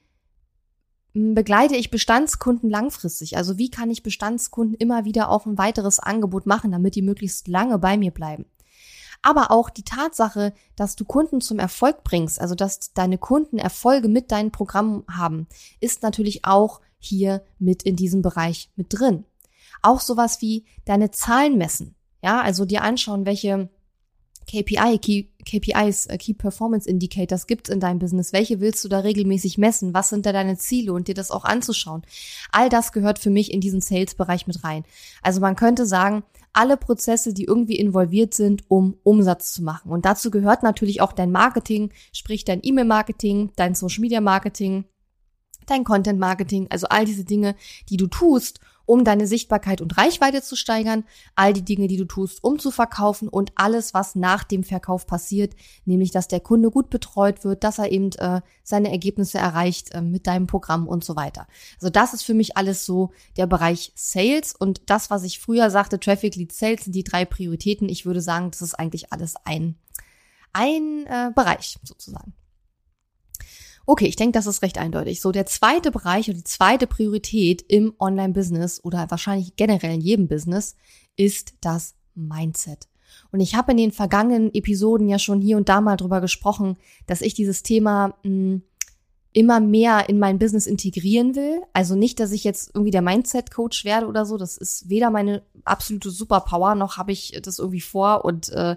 begleite 1.13 1.75
ich 1.75 1.91
Bestandskunden 1.91 2.71
langfristig? 2.71 3.37
Also 3.37 3.59
wie 3.59 3.69
kann 3.69 3.91
ich 3.91 4.01
Bestandskunden 4.01 4.75
immer 4.75 5.05
wieder 5.05 5.29
auch 5.29 5.45
ein 5.45 5.59
weiteres 5.59 5.99
Angebot 5.99 6.47
machen, 6.47 6.71
damit 6.71 6.95
die 6.95 7.03
möglichst 7.03 7.47
lange 7.47 7.77
bei 7.77 7.95
mir 7.95 8.09
bleiben? 8.09 8.45
Aber 9.23 9.51
auch 9.51 9.69
die 9.69 9.83
Tatsache, 9.83 10.53
dass 10.75 10.95
du 10.95 11.05
Kunden 11.05 11.41
zum 11.41 11.57
Erfolg 11.57 12.03
bringst, 12.03 12.39
also 12.39 12.53
dass 12.53 12.93
deine 12.93 13.17
Kunden 13.17 13.57
Erfolge 13.57 14.07
mit 14.07 14.31
deinen 14.31 14.51
Programmen 14.51 15.03
haben, 15.09 15.47
ist 15.79 16.03
natürlich 16.03 16.45
auch 16.45 16.81
hier 16.99 17.43
mit 17.57 17.83
in 17.83 17.95
diesem 17.95 18.21
Bereich 18.21 18.69
mit 18.75 18.87
drin. 18.89 19.25
Auch 19.81 19.99
sowas 19.99 20.41
wie 20.41 20.65
deine 20.85 21.11
Zahlen 21.11 21.57
messen. 21.57 21.95
Ja, 22.21 22.41
also 22.41 22.65
dir 22.65 22.83
anschauen, 22.83 23.25
welche 23.25 23.69
KPI, 24.45 24.97
Key, 24.99 25.27
KPIs, 25.45 26.07
äh, 26.07 26.17
Key 26.17 26.33
Performance 26.33 26.89
Indicators 26.89 27.47
gibt's 27.47 27.69
in 27.69 27.79
deinem 27.79 27.99
Business? 27.99 28.33
Welche 28.33 28.59
willst 28.59 28.83
du 28.83 28.89
da 28.89 28.99
regelmäßig 28.99 29.57
messen? 29.57 29.93
Was 29.93 30.09
sind 30.09 30.25
da 30.25 30.31
deine 30.31 30.57
Ziele 30.57 30.93
und 30.93 31.07
dir 31.07 31.15
das 31.15 31.31
auch 31.31 31.45
anzuschauen? 31.45 32.03
All 32.51 32.69
das 32.69 32.91
gehört 32.91 33.19
für 33.19 33.29
mich 33.29 33.53
in 33.53 33.61
diesen 33.61 33.81
Sales-Bereich 33.81 34.47
mit 34.47 34.63
rein. 34.63 34.83
Also 35.21 35.41
man 35.41 35.55
könnte 35.55 35.85
sagen, 35.85 36.23
alle 36.53 36.77
Prozesse, 36.77 37.33
die 37.33 37.45
irgendwie 37.45 37.77
involviert 37.77 38.33
sind, 38.33 38.63
um 38.67 38.97
Umsatz 39.03 39.53
zu 39.53 39.63
machen. 39.63 39.91
Und 39.91 40.05
dazu 40.05 40.31
gehört 40.31 40.63
natürlich 40.63 41.01
auch 41.01 41.11
dein 41.11 41.31
Marketing, 41.31 41.91
sprich 42.11 42.45
dein 42.45 42.59
E-Mail-Marketing, 42.63 43.51
dein 43.55 43.75
Social-Media-Marketing, 43.75 44.85
dein 45.65 45.83
Content-Marketing, 45.83 46.67
also 46.69 46.87
all 46.89 47.05
diese 47.05 47.25
Dinge, 47.25 47.55
die 47.89 47.97
du 47.97 48.07
tust, 48.07 48.59
um 48.85 49.03
deine 49.03 49.27
Sichtbarkeit 49.27 49.81
und 49.81 49.97
Reichweite 49.97 50.41
zu 50.41 50.55
steigern, 50.55 51.03
all 51.35 51.53
die 51.53 51.63
Dinge, 51.63 51.87
die 51.87 51.97
du 51.97 52.05
tust, 52.05 52.43
um 52.43 52.59
zu 52.59 52.71
verkaufen 52.71 53.27
und 53.29 53.51
alles, 53.55 53.93
was 53.93 54.15
nach 54.15 54.43
dem 54.43 54.63
Verkauf 54.63 55.07
passiert, 55.07 55.55
nämlich 55.85 56.11
dass 56.11 56.27
der 56.27 56.39
Kunde 56.39 56.69
gut 56.69 56.89
betreut 56.89 57.43
wird, 57.43 57.63
dass 57.63 57.79
er 57.79 57.91
eben 57.91 58.11
äh, 58.13 58.41
seine 58.63 58.91
Ergebnisse 58.91 59.37
erreicht 59.37 59.93
äh, 59.93 60.01
mit 60.01 60.27
deinem 60.27 60.47
Programm 60.47 60.87
und 60.87 61.03
so 61.03 61.15
weiter. 61.15 61.47
Also 61.79 61.89
das 61.89 62.13
ist 62.13 62.23
für 62.23 62.33
mich 62.33 62.57
alles 62.57 62.85
so 62.85 63.11
der 63.37 63.47
Bereich 63.47 63.91
Sales 63.95 64.53
und 64.53 64.81
das, 64.87 65.09
was 65.09 65.23
ich 65.23 65.39
früher 65.39 65.69
sagte, 65.69 65.99
Traffic 65.99 66.35
Lead 66.35 66.51
Sales 66.51 66.83
sind 66.83 66.93
die 66.93 67.03
drei 67.03 67.25
Prioritäten. 67.25 67.89
Ich 67.89 68.05
würde 68.05 68.21
sagen, 68.21 68.51
das 68.51 68.61
ist 68.61 68.75
eigentlich 68.75 69.11
alles 69.13 69.35
ein, 69.45 69.75
ein 70.51 71.05
äh, 71.07 71.31
Bereich 71.33 71.77
sozusagen. 71.83 72.33
Okay, 73.85 74.05
ich 74.05 74.15
denke, 74.15 74.31
das 74.31 74.47
ist 74.47 74.61
recht 74.61 74.77
eindeutig. 74.77 75.19
So, 75.19 75.31
der 75.31 75.45
zweite 75.45 75.91
Bereich 75.91 76.29
und 76.29 76.37
die 76.37 76.43
zweite 76.43 76.87
Priorität 76.87 77.63
im 77.67 77.93
Online-Business 77.99 78.83
oder 78.83 79.09
wahrscheinlich 79.09 79.55
generell 79.57 79.95
in 79.95 80.01
jedem 80.01 80.27
Business 80.27 80.75
ist 81.17 81.55
das 81.61 81.95
Mindset. 82.15 82.87
Und 83.31 83.41
ich 83.41 83.55
habe 83.55 83.71
in 83.71 83.77
den 83.77 83.91
vergangenen 83.91 84.53
Episoden 84.53 85.09
ja 85.09 85.19
schon 85.19 85.41
hier 85.41 85.57
und 85.57 85.69
da 85.69 85.81
mal 85.81 85.97
drüber 85.97 86.21
gesprochen, 86.21 86.77
dass 87.07 87.21
ich 87.21 87.33
dieses 87.33 87.61
Thema 87.61 88.15
mh, 88.23 88.29
hm, 88.29 88.61
immer 89.33 89.59
mehr 89.59 90.07
in 90.09 90.19
mein 90.19 90.37
Business 90.37 90.67
integrieren 90.67 91.35
will. 91.35 91.61
Also 91.73 91.95
nicht, 91.95 92.19
dass 92.19 92.31
ich 92.31 92.43
jetzt 92.43 92.71
irgendwie 92.73 92.91
der 92.91 93.01
Mindset-Coach 93.01 93.83
werde 93.83 94.05
oder 94.05 94.25
so. 94.25 94.37
Das 94.37 94.57
ist 94.57 94.89
weder 94.89 95.09
meine 95.09 95.41
absolute 95.65 96.11
Superpower, 96.11 96.75
noch 96.75 96.97
habe 96.97 97.11
ich 97.11 97.39
das 97.41 97.57
irgendwie 97.59 97.81
vor 97.81 98.25
und 98.25 98.49
äh, 98.49 98.75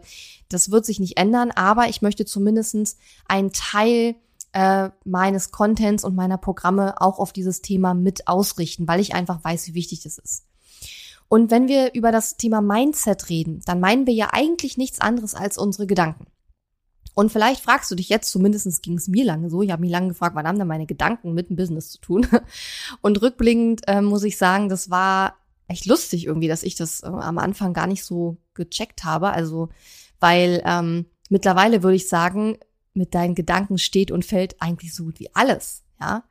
das 0.49 0.71
wird 0.71 0.87
sich 0.87 0.99
nicht 0.99 1.19
ändern. 1.19 1.51
Aber 1.51 1.89
ich 1.89 2.01
möchte 2.01 2.25
zumindestens 2.25 2.97
einen 3.29 3.53
Teil 3.53 4.17
äh, 4.57 4.89
meines 5.05 5.51
Contents 5.51 6.03
und 6.03 6.15
meiner 6.15 6.39
Programme 6.39 6.99
auch 7.03 7.19
auf 7.19 7.35
dieses 7.35 7.61
Thema 7.61 7.93
mit 7.93 8.27
ausrichten, 8.27 8.89
weil 8.89 9.01
ich 9.01 9.15
einfach 9.15 9.45
weiß, 9.45 9.67
wie 9.67 9.75
wichtig 9.75 10.03
das 10.03 10.17
ist. 10.17 10.47
Und 11.29 11.51
wenn 11.51 11.69
wir 11.69 11.93
über 11.93 12.11
das 12.11 12.39
Thema 12.39 12.63
Mindset 12.63 13.29
reden, 13.29 13.61
dann 13.67 13.81
meinen 13.81 14.07
wir 14.07 14.15
ja 14.15 14.31
eigentlich 14.33 14.79
nichts 14.79 14.99
anderes 14.99 15.35
als 15.35 15.59
unsere 15.59 15.87
Gedanken. 15.87 16.29
Und 17.13 17.31
vielleicht 17.31 17.61
fragst 17.61 17.91
du 17.91 17.97
dich 17.97 18.09
jetzt, 18.09 18.31
zumindest 18.31 18.83
ging 18.83 18.97
es 18.97 19.09
mir 19.09 19.27
lange 19.27 19.51
so, 19.51 19.61
ich 19.61 19.71
habe 19.71 19.83
mich 19.83 19.91
lange 19.91 20.09
gefragt, 20.09 20.35
wann 20.35 20.49
haben 20.49 20.59
denn 20.59 20.69
meine 20.69 20.87
Gedanken 20.87 21.35
mit 21.35 21.51
dem 21.51 21.57
Business 21.57 21.91
zu 21.91 22.01
tun? 22.01 22.27
Und 23.03 23.21
rückblickend 23.21 23.83
äh, 23.87 24.01
muss 24.01 24.25
ich 24.25 24.39
sagen, 24.39 24.71
das 24.71 24.89
war 24.89 25.37
echt 25.69 25.85
lustig 25.85 26.25
irgendwie, 26.25 26.49
dass 26.49 26.63
ich 26.63 26.77
das 26.77 27.03
äh, 27.03 27.09
am 27.09 27.37
Anfang 27.37 27.75
gar 27.75 27.87
nicht 27.87 28.05
so 28.05 28.39
gecheckt 28.55 29.05
habe. 29.05 29.33
Also, 29.33 29.69
weil 30.19 30.63
ähm, 30.65 31.05
mittlerweile 31.29 31.83
würde 31.83 31.97
ich 31.97 32.09
sagen, 32.09 32.57
mit 32.97 33.15
deinen 33.15 33.35
Gedanken 33.35 33.79
steht 33.79 34.11
und 34.11 34.25
fällt 34.25 34.61
eigentlich 34.61 34.95
so 34.95 35.05
gut 35.05 35.21
wie 35.21 35.35
alles, 35.35 35.83
ja. 36.01 36.25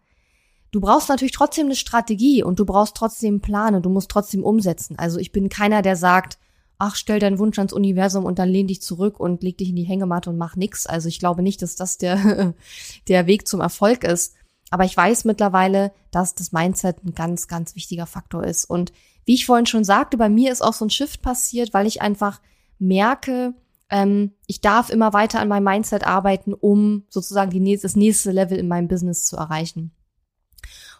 Du 0.71 0.81
brauchst 0.81 1.07
natürlich 1.07 1.31
trotzdem 1.31 1.67
eine 1.67 1.75
Strategie 1.75 2.43
und 2.43 2.59
du 2.59 2.65
brauchst 2.65 2.97
trotzdem 2.97 3.35
einen 3.35 3.41
Plan 3.41 3.75
und 3.75 3.85
du 3.85 3.89
musst 3.89 4.11
trotzdem 4.11 4.43
umsetzen. 4.43 4.99
Also 4.99 5.19
ich 5.19 5.31
bin 5.31 5.47
keiner, 5.47 5.81
der 5.81 5.95
sagt, 5.95 6.37
ach, 6.77 6.95
stell 6.95 7.19
deinen 7.19 7.39
Wunsch 7.39 7.57
ans 7.57 7.71
Universum 7.71 8.25
und 8.25 8.39
dann 8.39 8.49
lehn 8.49 8.67
dich 8.67 8.81
zurück 8.81 9.17
und 9.17 9.41
leg 9.41 9.57
dich 9.57 9.69
in 9.69 9.77
die 9.77 9.83
Hängematte 9.83 10.29
und 10.29 10.37
mach 10.37 10.57
nix. 10.57 10.85
Also 10.85 11.07
ich 11.07 11.19
glaube 11.19 11.43
nicht, 11.43 11.61
dass 11.61 11.77
das 11.77 11.97
der, 11.97 12.53
der 13.07 13.27
Weg 13.27 13.47
zum 13.47 13.61
Erfolg 13.61 14.03
ist. 14.03 14.35
Aber 14.69 14.83
ich 14.83 14.97
weiß 14.97 15.25
mittlerweile, 15.25 15.93
dass 16.11 16.35
das 16.35 16.51
Mindset 16.51 17.05
ein 17.05 17.13
ganz, 17.13 17.47
ganz 17.47 17.75
wichtiger 17.75 18.07
Faktor 18.07 18.43
ist. 18.43 18.65
Und 18.65 18.91
wie 19.23 19.35
ich 19.35 19.45
vorhin 19.45 19.67
schon 19.67 19.83
sagte, 19.83 20.17
bei 20.17 20.27
mir 20.27 20.51
ist 20.51 20.61
auch 20.61 20.73
so 20.73 20.85
ein 20.85 20.89
Shift 20.89 21.21
passiert, 21.21 21.73
weil 21.73 21.87
ich 21.87 22.01
einfach 22.01 22.41
merke, 22.79 23.53
ähm, 23.89 24.33
ich 24.47 24.61
darf 24.61 24.89
immer 24.89 25.13
weiter 25.13 25.39
an 25.39 25.47
meinem 25.47 25.63
Mindset 25.63 26.05
arbeiten, 26.05 26.53
um 26.53 27.05
sozusagen 27.09 27.51
die 27.51 27.77
das 27.77 27.95
nächste 27.95 28.31
Level 28.31 28.57
in 28.57 28.67
meinem 28.67 28.87
Business 28.87 29.25
zu 29.25 29.37
erreichen. 29.37 29.91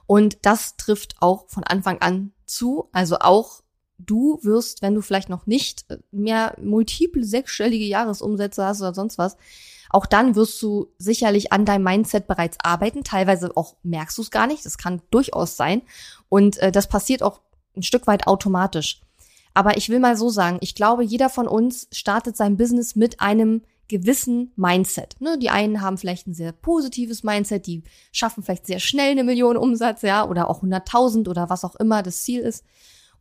Und 0.07 0.37
das 0.43 0.77
trifft 0.77 1.15
auch 1.19 1.49
von 1.49 1.63
Anfang 1.63 1.99
an 1.99 2.31
zu. 2.45 2.89
Also 2.91 3.17
auch 3.19 3.63
du 3.97 4.39
wirst, 4.43 4.81
wenn 4.81 4.93
du 4.93 5.01
vielleicht 5.01 5.29
noch 5.29 5.47
nicht 5.47 5.85
äh, 5.89 5.97
mehr 6.11 6.55
multiple 6.61 7.23
sechsstellige 7.23 7.85
Jahresumsätze 7.85 8.63
hast 8.65 8.81
oder 8.81 8.93
sonst 8.93 9.17
was, 9.17 9.37
auch 9.89 10.05
dann 10.05 10.35
wirst 10.35 10.61
du 10.61 10.87
sicherlich 10.97 11.53
an 11.53 11.65
deinem 11.65 11.83
Mindset 11.83 12.27
bereits 12.27 12.57
arbeiten. 12.61 13.03
Teilweise 13.03 13.55
auch 13.55 13.77
merkst 13.83 14.17
du 14.17 14.23
es 14.23 14.31
gar 14.31 14.47
nicht. 14.47 14.65
Das 14.65 14.77
kann 14.77 15.01
durchaus 15.09 15.57
sein. 15.57 15.81
Und 16.29 16.57
äh, 16.57 16.71
das 16.71 16.87
passiert 16.87 17.23
auch 17.23 17.41
ein 17.75 17.83
Stück 17.83 18.07
weit 18.07 18.27
automatisch. 18.27 19.01
Aber 19.55 19.77
ich 19.77 19.89
will 19.89 19.99
mal 19.99 20.17
so 20.17 20.29
sagen, 20.29 20.57
ich 20.59 20.75
glaube, 20.75 21.03
jeder 21.03 21.29
von 21.29 21.47
uns 21.47 21.87
startet 21.91 22.37
sein 22.37 22.57
Business 22.57 22.95
mit 22.95 23.21
einem 23.21 23.61
gewissen 23.87 24.51
Mindset. 24.57 25.15
Ne, 25.21 25.37
die 25.39 25.49
einen 25.49 25.81
haben 25.81 25.97
vielleicht 25.97 26.27
ein 26.27 26.33
sehr 26.33 26.51
positives 26.51 27.23
Mindset, 27.23 27.65
die 27.65 27.83
schaffen 28.11 28.43
vielleicht 28.43 28.67
sehr 28.67 28.79
schnell 28.79 29.11
eine 29.11 29.23
Million 29.23 29.55
Umsatz, 29.55 30.01
ja, 30.01 30.27
oder 30.27 30.49
auch 30.49 30.61
100.000 30.61 31.29
oder 31.29 31.49
was 31.49 31.63
auch 31.63 31.75
immer 31.75 32.03
das 32.03 32.23
Ziel 32.23 32.41
ist. 32.41 32.65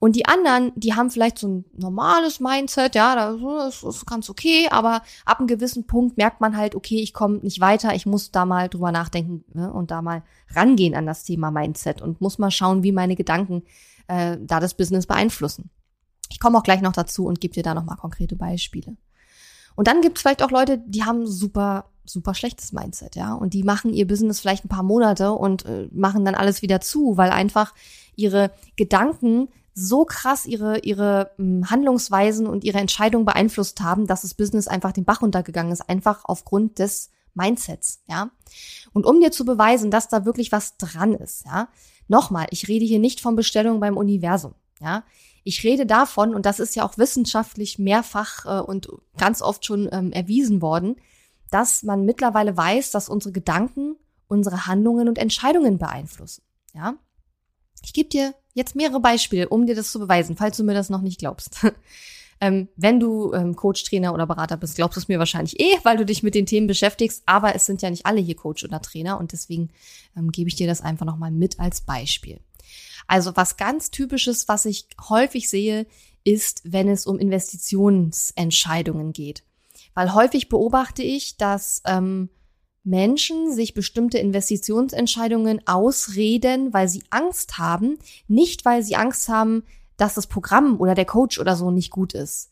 Und 0.00 0.16
die 0.16 0.26
anderen, 0.26 0.72
die 0.74 0.94
haben 0.94 1.08
vielleicht 1.08 1.38
so 1.38 1.46
ein 1.46 1.64
normales 1.72 2.40
Mindset, 2.40 2.96
ja, 2.96 3.14
das 3.14 3.82
ist 3.84 4.04
ganz 4.06 4.28
okay, 4.28 4.66
aber 4.70 5.02
ab 5.24 5.38
einem 5.38 5.46
gewissen 5.46 5.86
Punkt 5.86 6.16
merkt 6.16 6.40
man 6.40 6.56
halt, 6.56 6.74
okay, 6.74 7.00
ich 7.00 7.14
komme 7.14 7.36
nicht 7.38 7.60
weiter, 7.60 7.94
ich 7.94 8.06
muss 8.06 8.32
da 8.32 8.44
mal 8.44 8.68
drüber 8.68 8.90
nachdenken 8.90 9.44
ne, 9.54 9.72
und 9.72 9.92
da 9.92 10.02
mal 10.02 10.24
rangehen 10.50 10.96
an 10.96 11.06
das 11.06 11.22
Thema 11.22 11.52
Mindset 11.52 12.02
und 12.02 12.20
muss 12.20 12.38
mal 12.38 12.50
schauen, 12.50 12.82
wie 12.82 12.92
meine 12.92 13.14
Gedanken 13.14 13.62
äh, 14.08 14.36
da 14.40 14.58
das 14.58 14.74
Business 14.74 15.06
beeinflussen. 15.06 15.70
Ich 16.30 16.40
komme 16.40 16.58
auch 16.58 16.62
gleich 16.62 16.80
noch 16.80 16.92
dazu 16.92 17.26
und 17.26 17.40
gebe 17.40 17.54
dir 17.54 17.62
da 17.62 17.74
nochmal 17.74 17.96
konkrete 17.96 18.36
Beispiele. 18.36 18.96
Und 19.76 19.88
dann 19.88 20.00
gibt 20.00 20.18
es 20.18 20.22
vielleicht 20.22 20.42
auch 20.42 20.50
Leute, 20.50 20.78
die 20.86 21.04
haben 21.04 21.26
super, 21.26 21.86
super 22.04 22.34
schlechtes 22.34 22.72
Mindset, 22.72 23.16
ja. 23.16 23.34
Und 23.34 23.54
die 23.54 23.62
machen 23.62 23.92
ihr 23.92 24.06
Business 24.06 24.40
vielleicht 24.40 24.64
ein 24.64 24.68
paar 24.68 24.82
Monate 24.82 25.32
und 25.32 25.64
äh, 25.64 25.88
machen 25.92 26.24
dann 26.24 26.34
alles 26.34 26.62
wieder 26.62 26.80
zu, 26.80 27.16
weil 27.16 27.30
einfach 27.30 27.74
ihre 28.14 28.52
Gedanken 28.76 29.48
so 29.74 30.04
krass 30.04 30.46
ihre, 30.46 30.78
ihre 30.80 31.32
mh, 31.36 31.44
hm, 31.44 31.70
Handlungsweisen 31.70 32.46
und 32.46 32.64
ihre 32.64 32.78
Entscheidungen 32.78 33.24
beeinflusst 33.24 33.80
haben, 33.80 34.06
dass 34.06 34.22
das 34.22 34.34
Business 34.34 34.68
einfach 34.68 34.92
den 34.92 35.04
Bach 35.04 35.20
runtergegangen 35.20 35.72
ist, 35.72 35.88
einfach 35.88 36.24
aufgrund 36.24 36.78
des 36.78 37.10
Mindsets, 37.34 38.02
ja. 38.08 38.30
Und 38.92 39.04
um 39.06 39.20
dir 39.20 39.32
zu 39.32 39.44
beweisen, 39.44 39.90
dass 39.90 40.08
da 40.08 40.24
wirklich 40.24 40.52
was 40.52 40.76
dran 40.76 41.14
ist, 41.14 41.44
ja. 41.46 41.68
Nochmal, 42.06 42.46
ich 42.50 42.68
rede 42.68 42.84
hier 42.84 43.00
nicht 43.00 43.20
von 43.20 43.34
Bestellungen 43.34 43.80
beim 43.80 43.96
Universum, 43.96 44.54
ja. 44.80 45.02
Ich 45.44 45.62
rede 45.62 45.86
davon, 45.86 46.34
und 46.34 46.46
das 46.46 46.58
ist 46.58 46.74
ja 46.74 46.84
auch 46.84 46.98
wissenschaftlich 46.98 47.78
mehrfach 47.78 48.46
äh, 48.46 48.62
und 48.62 48.88
ganz 49.16 49.42
oft 49.42 49.64
schon 49.64 49.88
ähm, 49.92 50.10
erwiesen 50.10 50.62
worden, 50.62 50.96
dass 51.50 51.82
man 51.82 52.04
mittlerweile 52.04 52.56
weiß, 52.56 52.90
dass 52.90 53.08
unsere 53.08 53.32
Gedanken 53.32 53.96
unsere 54.26 54.66
Handlungen 54.66 55.08
und 55.08 55.18
Entscheidungen 55.18 55.78
beeinflussen. 55.78 56.42
Ja? 56.74 56.94
Ich 57.82 57.92
gebe 57.92 58.08
dir 58.08 58.34
jetzt 58.54 58.76
mehrere 58.76 59.00
Beispiele, 59.00 59.48
um 59.48 59.66
dir 59.66 59.74
das 59.74 59.92
zu 59.92 59.98
beweisen, 59.98 60.36
falls 60.36 60.56
du 60.56 60.64
mir 60.64 60.74
das 60.74 60.90
noch 60.90 61.02
nicht 61.02 61.18
glaubst. 61.18 61.66
ähm, 62.40 62.68
wenn 62.76 63.00
du 63.00 63.32
ähm, 63.32 63.56
Coach, 63.56 63.84
Trainer 63.84 64.14
oder 64.14 64.26
Berater 64.26 64.56
bist, 64.56 64.76
glaubst 64.76 64.96
du 64.96 65.00
es 65.00 65.08
mir 65.08 65.18
wahrscheinlich 65.18 65.60
eh, 65.60 65.78
weil 65.82 65.96
du 65.96 66.04
dich 66.04 66.22
mit 66.22 66.34
den 66.34 66.46
Themen 66.46 66.66
beschäftigst. 66.66 67.22
Aber 67.26 67.54
es 67.54 67.66
sind 67.66 67.82
ja 67.82 67.90
nicht 67.90 68.06
alle 68.06 68.20
hier 68.20 68.36
Coach 68.36 68.64
oder 68.64 68.80
Trainer 68.80 69.18
und 69.18 69.32
deswegen 69.32 69.70
ähm, 70.16 70.32
gebe 70.32 70.48
ich 70.48 70.56
dir 70.56 70.66
das 70.66 70.80
einfach 70.80 71.06
nochmal 71.06 71.30
mit 71.30 71.60
als 71.60 71.80
Beispiel. 71.80 72.40
Also 73.06 73.36
was 73.36 73.56
ganz 73.56 73.90
typisches, 73.90 74.48
was 74.48 74.64
ich 74.64 74.86
häufig 75.08 75.48
sehe, 75.48 75.86
ist, 76.24 76.62
wenn 76.64 76.88
es 76.88 77.06
um 77.06 77.18
Investitionsentscheidungen 77.18 79.12
geht. 79.12 79.44
Weil 79.94 80.14
häufig 80.14 80.48
beobachte 80.48 81.02
ich, 81.02 81.36
dass 81.36 81.82
ähm, 81.84 82.30
Menschen 82.82 83.52
sich 83.52 83.74
bestimmte 83.74 84.18
Investitionsentscheidungen 84.18 85.66
ausreden, 85.66 86.72
weil 86.72 86.88
sie 86.88 87.02
Angst 87.10 87.58
haben, 87.58 87.98
nicht 88.26 88.64
weil 88.64 88.82
sie 88.82 88.96
Angst 88.96 89.28
haben, 89.28 89.64
dass 89.96 90.14
das 90.14 90.26
Programm 90.26 90.80
oder 90.80 90.94
der 90.94 91.04
Coach 91.04 91.38
oder 91.38 91.56
so 91.56 91.70
nicht 91.70 91.90
gut 91.90 92.14
ist. 92.14 92.50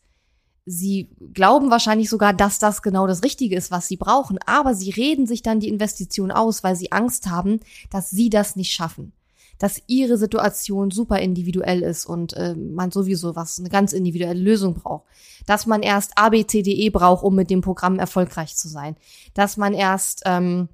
Sie 0.65 1.09
glauben 1.33 1.71
wahrscheinlich 1.71 2.09
sogar, 2.09 2.31
dass 2.33 2.57
das 2.57 2.81
genau 2.81 3.05
das 3.05 3.21
Richtige 3.21 3.57
ist, 3.57 3.69
was 3.69 3.87
sie 3.87 3.97
brauchen, 3.97 4.39
aber 4.45 4.73
sie 4.75 4.91
reden 4.91 5.27
sich 5.27 5.41
dann 5.41 5.59
die 5.59 5.67
Investition 5.67 6.31
aus, 6.31 6.63
weil 6.63 6.77
sie 6.77 6.93
Angst 6.93 7.27
haben, 7.27 7.59
dass 7.89 8.09
sie 8.09 8.29
das 8.29 8.55
nicht 8.55 8.71
schaffen 8.71 9.11
dass 9.59 9.81
ihre 9.87 10.17
Situation 10.17 10.91
super 10.91 11.19
individuell 11.19 11.81
ist 11.83 12.05
und 12.05 12.33
äh, 12.33 12.55
man 12.55 12.91
sowieso 12.91 13.35
was, 13.35 13.59
eine 13.59 13.69
ganz 13.69 13.93
individuelle 13.93 14.39
Lösung 14.39 14.73
braucht. 14.75 15.05
Dass 15.45 15.65
man 15.65 15.83
erst 15.83 16.11
ABCDE 16.15 16.89
braucht, 16.91 17.23
um 17.23 17.35
mit 17.35 17.49
dem 17.49 17.61
Programm 17.61 17.99
erfolgreich 17.99 18.55
zu 18.55 18.67
sein. 18.67 18.95
Dass 19.33 19.57
man 19.57 19.73
erst 19.73 20.23
ähm, 20.25 20.69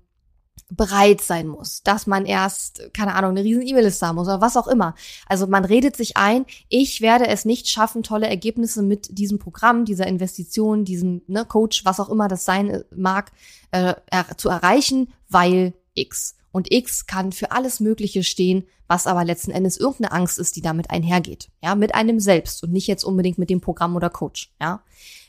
bereit 0.69 1.21
sein 1.21 1.48
muss, 1.48 1.81
dass 1.83 2.05
man 2.05 2.25
erst, 2.25 2.93
keine 2.93 3.15
Ahnung, 3.15 3.31
eine 3.31 3.43
riesen 3.43 3.65
E-Mail-Liste 3.65 4.05
haben 4.05 4.15
muss 4.15 4.27
oder 4.27 4.41
was 4.41 4.57
auch 4.57 4.67
immer. 4.67 4.93
Also 5.27 5.48
man 5.48 5.65
redet 5.65 5.95
sich 5.95 6.15
ein, 6.15 6.45
ich 6.67 7.01
werde 7.01 7.27
es 7.27 7.45
nicht 7.45 7.67
schaffen, 7.67 8.03
tolle 8.03 8.27
Ergebnisse 8.27 8.83
mit 8.83 9.17
diesem 9.17 9.39
Programm, 9.39 9.86
dieser 9.86 10.05
Investition, 10.05 10.86
diesem 10.86 11.24
ne, 11.27 11.45
Coach, 11.45 11.86
was 11.86 12.00
auch 12.00 12.09
immer 12.09 12.27
das 12.27 12.45
sein 12.45 12.69
äh, 12.69 12.83
mag, 12.95 13.31
äh, 13.71 13.95
er, 14.07 14.38
zu 14.38 14.50
erreichen, 14.50 15.12
weil 15.27 15.74
X. 15.95 16.36
Und 16.51 16.72
X 16.72 17.06
kann 17.06 17.32
für 17.32 17.51
alles 17.51 17.79
Mögliche 17.79 18.24
stehen, 18.24 18.65
was 18.88 19.06
aber 19.06 19.24
letzten 19.24 19.51
Endes 19.51 19.77
irgendeine 19.77 20.12
Angst 20.12 20.39
ist, 20.39 20.56
die 20.56 20.62
damit 20.62 20.89
einhergeht. 20.89 21.50
Ja, 21.63 21.75
mit 21.75 21.94
einem 21.94 22.20
selbst 22.20 22.63
und 22.63 22.72
nicht 22.72 22.88
jetzt 22.88 23.03
unbedingt 23.03 23.38
mit 23.38 23.50
dem 23.50 23.62
Programm 23.62 23.96
oder 23.96 24.10
Coach. 24.10 24.51
Ja. 24.60 24.84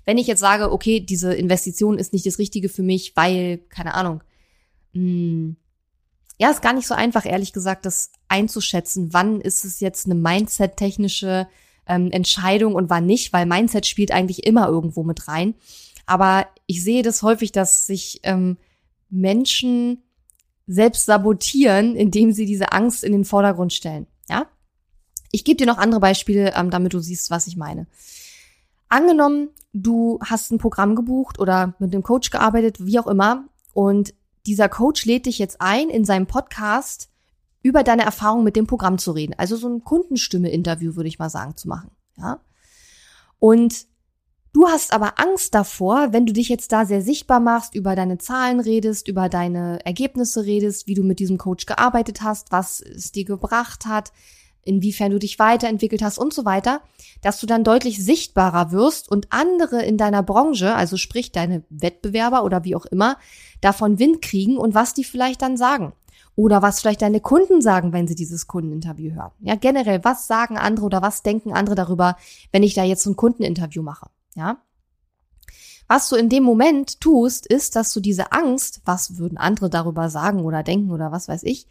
Wenn 0.07 0.17
ich 0.17 0.27
jetzt 0.27 0.41
sage, 0.41 0.73
okay, 0.73 1.01
diese 1.01 1.35
Investition 1.35 1.99
ist 1.99 2.13
nicht 2.13 2.25
das 2.25 2.39
Richtige 2.39 2.71
für 2.71 2.83
mich, 2.83 3.15
weil, 3.17 3.59
keine 3.69 3.95
Ahnung, 3.95 4.23
mh, 4.95 5.01
hm, 5.03 5.57
Ja, 6.39 6.51
ist 6.51 6.63
gar 6.63 6.73
nicht 6.73 6.87
so 6.87 6.95
einfach, 6.95 7.27
ehrlich 7.27 7.53
gesagt, 7.53 7.85
das 7.85 8.13
einzuschätzen. 8.29 9.13
Wann 9.13 9.43
ist 9.43 9.67
es 9.67 9.81
jetzt 9.81 10.07
eine 10.07 10.15
Mindset-technische 10.15 11.47
ähm, 11.87 12.11
Entscheidung 12.13 12.75
und 12.75 12.89
wann 12.89 13.05
nicht, 13.05 13.35
weil 13.35 13.45
Mindset 13.45 13.85
spielt 13.85 14.11
eigentlich 14.11 14.47
immer 14.47 14.69
irgendwo 14.69 15.03
mit 15.03 15.29
rein. 15.29 15.55
Aber 16.07 16.47
ich 16.67 16.83
sehe 16.83 17.03
das 17.03 17.23
häufig, 17.23 17.53
dass 17.53 17.87
sich 17.87 18.21
ähm, 18.23 18.57
Menschen 19.11 20.03
selbst 20.67 21.07
sabotieren, 21.07 21.97
indem 21.97 22.33
sie 22.33 22.47
diese 22.47 22.73
Angst 22.73 23.05
in 23.05 23.13
den 23.13 23.25
Vordergrund 23.25 23.73
stellen. 23.73 24.07
Ja? 24.29 24.47
Ich 25.33 25.45
gebe 25.45 25.57
dir 25.57 25.67
noch 25.67 25.79
andere 25.79 26.01
Beispiele, 26.01 26.55
ähm, 26.57 26.71
damit 26.71 26.93
du 26.93 27.01
siehst, 27.01 27.31
was 27.31 27.47
ich 27.47 27.57
meine. 27.57 27.87
Angenommen, 28.89 29.51
du 29.73 30.19
hast 30.25 30.51
ein 30.51 30.59
Programm 30.59 30.97
gebucht 30.97 31.39
oder 31.39 31.75
mit 31.79 31.95
einem 31.95 32.03
Coach 32.03 32.31
gearbeitet, 32.31 32.85
wie 32.85 32.99
auch 32.99 33.07
immer, 33.07 33.45
und 33.73 34.15
dieser 34.47 34.69
Coach 34.69 35.05
lädt 35.05 35.27
dich 35.27 35.39
jetzt 35.39 35.61
ein, 35.61 35.91
in 35.91 36.05
seinem 36.05 36.27
Podcast 36.27 37.09
über 37.63 37.83
deine 37.83 38.05
Erfahrung 38.05 38.43
mit 38.43 38.57
dem 38.57 38.67
Programm 38.67 38.99
zu 38.99 39.13
reden. 39.13 39.35
Also 39.37 39.57
so 39.57 39.69
ein 39.69 39.85
Kundenstimme-Interview, 39.85 40.97
würde 40.97 41.09
ich 41.09 41.19
mal 41.19 41.31
sagen, 41.31 41.57
zu 41.57 41.69
machen. 41.69 41.91
Ja. 42.17 42.41
Und 43.39 43.87
du 44.53 44.67
hast 44.67 44.93
aber 44.93 45.19
Angst 45.19 45.55
davor, 45.55 46.13
wenn 46.13 46.27
du 46.27 46.33
dich 46.33 46.49
jetzt 46.49 46.73
da 46.73 46.85
sehr 46.85 47.03
sichtbar 47.03 47.41
machst, 47.41 47.75
über 47.75 47.95
deine 47.97 48.19
Zahlen 48.19 48.61
redest, 48.61 49.09
über 49.09 49.29
deine 49.29 49.85
Ergebnisse 49.85 50.45
redest, 50.45 50.87
wie 50.87 50.95
du 50.95 51.03
mit 51.03 51.19
diesem 51.19 51.39
Coach 51.39 51.67
gearbeitet 51.67 52.23
hast, 52.23 52.53
was 52.53 52.81
es 52.81 53.13
dir 53.13 53.25
gebracht 53.25 53.87
hat, 53.87 54.13
inwiefern 54.63 55.11
du 55.11 55.19
dich 55.19 55.39
weiterentwickelt 55.39 56.03
hast 56.03 56.19
und 56.19 56.33
so 56.33 56.45
weiter, 56.45 56.83
dass 57.23 57.41
du 57.41 57.47
dann 57.47 57.65
deutlich 57.65 58.03
sichtbarer 58.03 58.73
wirst 58.73 59.11
und 59.11 59.29
andere 59.31 59.83
in 59.83 59.97
deiner 59.97 60.23
Branche, 60.23 60.75
also 60.75 60.97
sprich 60.97 61.33
deine 61.33 61.65
Wettbewerber 61.71 62.45
oder 62.45 62.65
wie 62.65 62.77
auch 62.77 62.87
immer, 62.87 63.17
davon 63.61 63.99
Wind 63.99 64.23
kriegen 64.23 64.57
und 64.57 64.75
was 64.75 64.95
die 64.95 65.05
vielleicht 65.05 65.43
dann 65.43 65.57
sagen. 65.57 65.93
Oder 66.37 66.63
was 66.63 66.81
vielleicht 66.81 67.03
deine 67.03 67.21
Kunden 67.21 67.61
sagen, 67.61 67.93
wenn 67.93 68.07
sie 68.07 68.15
dieses 68.15 68.47
Kundeninterview 68.47 69.13
hören. 69.15 69.33
Ja, 69.41 69.57
generell, 69.57 70.05
was 70.05 70.27
sagen 70.27 70.57
andere 70.57 70.87
oder 70.87 71.03
was 71.03 71.23
denken 71.23 71.53
andere 71.53 71.75
darüber, 71.75 72.17
wenn 72.53 72.63
ich 72.63 72.75
da 72.75 72.85
jetzt 72.85 73.03
so 73.03 73.11
ein 73.11 73.17
Kundeninterview 73.17 73.83
mache? 73.83 74.09
Ja. 74.35 74.63
Was 75.89 76.09
du 76.09 76.17
in 76.17 76.29
dem 76.29 76.45
Moment 76.45 77.01
tust, 77.01 77.47
ist, 77.47 77.75
dass 77.75 77.93
du 77.93 78.01
diese 78.01 78.33
Angst, 78.33 78.81
was 78.85 79.19
würden 79.19 79.39
andere 79.39 79.69
darüber 79.69 80.09
sagen 80.09 80.45
oder 80.45 80.63
denken 80.63 80.93
oder 80.93 81.11
was 81.11 81.27
weiß 81.27 81.43
ich, 81.43 81.67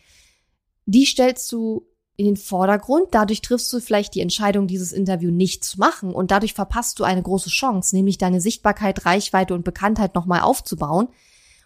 die 0.86 1.06
stellst 1.06 1.51
du 1.51 1.88
in 2.18 2.25
den 2.25 2.36
Vordergrund. 2.36 3.08
Dadurch 3.12 3.42
triffst 3.42 3.72
du 3.72 3.80
vielleicht 3.80 4.13
die 4.13 4.20
Entscheidung, 4.20 4.68
dieses 4.68 4.92
Interview 4.92 5.32
nicht 5.32 5.63
zu 5.63 5.80
machen 5.80 6.13
und 6.13 6.32
dadurch 6.32 6.54
verpasst 6.54 7.00
du 7.00 7.06
eine 7.06 7.22
große 7.24 7.50
Chance, 7.50 7.96
nämlich 7.96 8.18
deine 8.18 8.42
Sichtbarkeit, 8.42 9.06
Reichweite 9.06 9.54
und 9.54 9.63
Bekanntheit 9.63 10.16
nochmal 10.16 10.42
aufzubauen. 10.42 11.08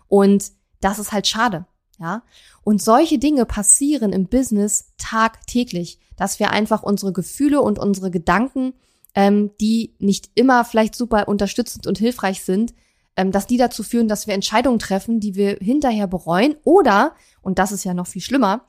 Und 0.08 0.52
das 0.80 1.00
ist 1.00 1.12
halt 1.12 1.26
schade. 1.26 1.66
Ja. 1.98 2.22
Und 2.64 2.84
solche 2.84 3.18
Dinge 3.18 3.46
passieren 3.46 4.14
im 4.14 4.28
Business 4.28 4.94
tagtäglich, 5.00 6.00
dass 6.18 6.38
wir 6.40 6.52
einfach 6.52 6.84
unsere 6.84 7.14
Gefühle 7.14 7.62
und 7.62 7.80
unsere 7.80 8.12
Gedanken, 8.12 8.74
ähm, 9.16 9.52
die 9.60 9.96
nicht 10.00 10.32
immer 10.36 10.66
vielleicht 10.66 10.96
super 10.96 11.28
unterstützend 11.28 11.88
und 11.88 11.98
hilfreich 11.98 12.44
sind, 12.44 12.74
ähm, 13.16 13.32
dass 13.32 13.48
die 13.48 13.58
dazu 13.58 13.84
führen, 13.84 14.08
dass 14.08 14.28
wir 14.28 14.34
Entscheidungen 14.34 14.80
treffen, 14.80 15.20
die 15.20 15.36
wir 15.36 15.58
hinterher 15.60 16.08
bereuen 16.08 16.56
oder, 16.64 17.16
und 17.42 17.60
das 17.60 17.72
ist 17.72 17.84
ja 17.84 17.94
noch 17.94 18.08
viel 18.08 18.22
schlimmer, 18.22 18.66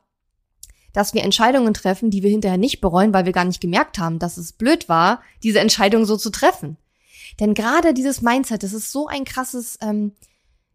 dass 0.92 1.12
wir 1.12 1.24
Entscheidungen 1.24 1.74
treffen, 1.74 2.10
die 2.10 2.22
wir 2.22 2.30
hinterher 2.30 2.58
nicht 2.58 2.80
bereuen, 2.80 3.12
weil 3.12 3.24
wir 3.24 3.32
gar 3.32 3.44
nicht 3.44 3.60
gemerkt 3.60 3.98
haben, 3.98 4.18
dass 4.18 4.36
es 4.36 4.52
blöd 4.52 4.88
war, 4.88 5.22
diese 5.42 5.60
Entscheidung 5.60 6.04
so 6.04 6.16
zu 6.16 6.30
treffen. 6.30 6.76
Denn 7.40 7.54
gerade 7.54 7.94
dieses 7.94 8.22
Mindset, 8.22 8.62
das 8.62 8.72
ist 8.72 8.92
so 8.92 9.08
ein 9.08 9.24
krasses, 9.24 9.78
ähm, 9.82 10.12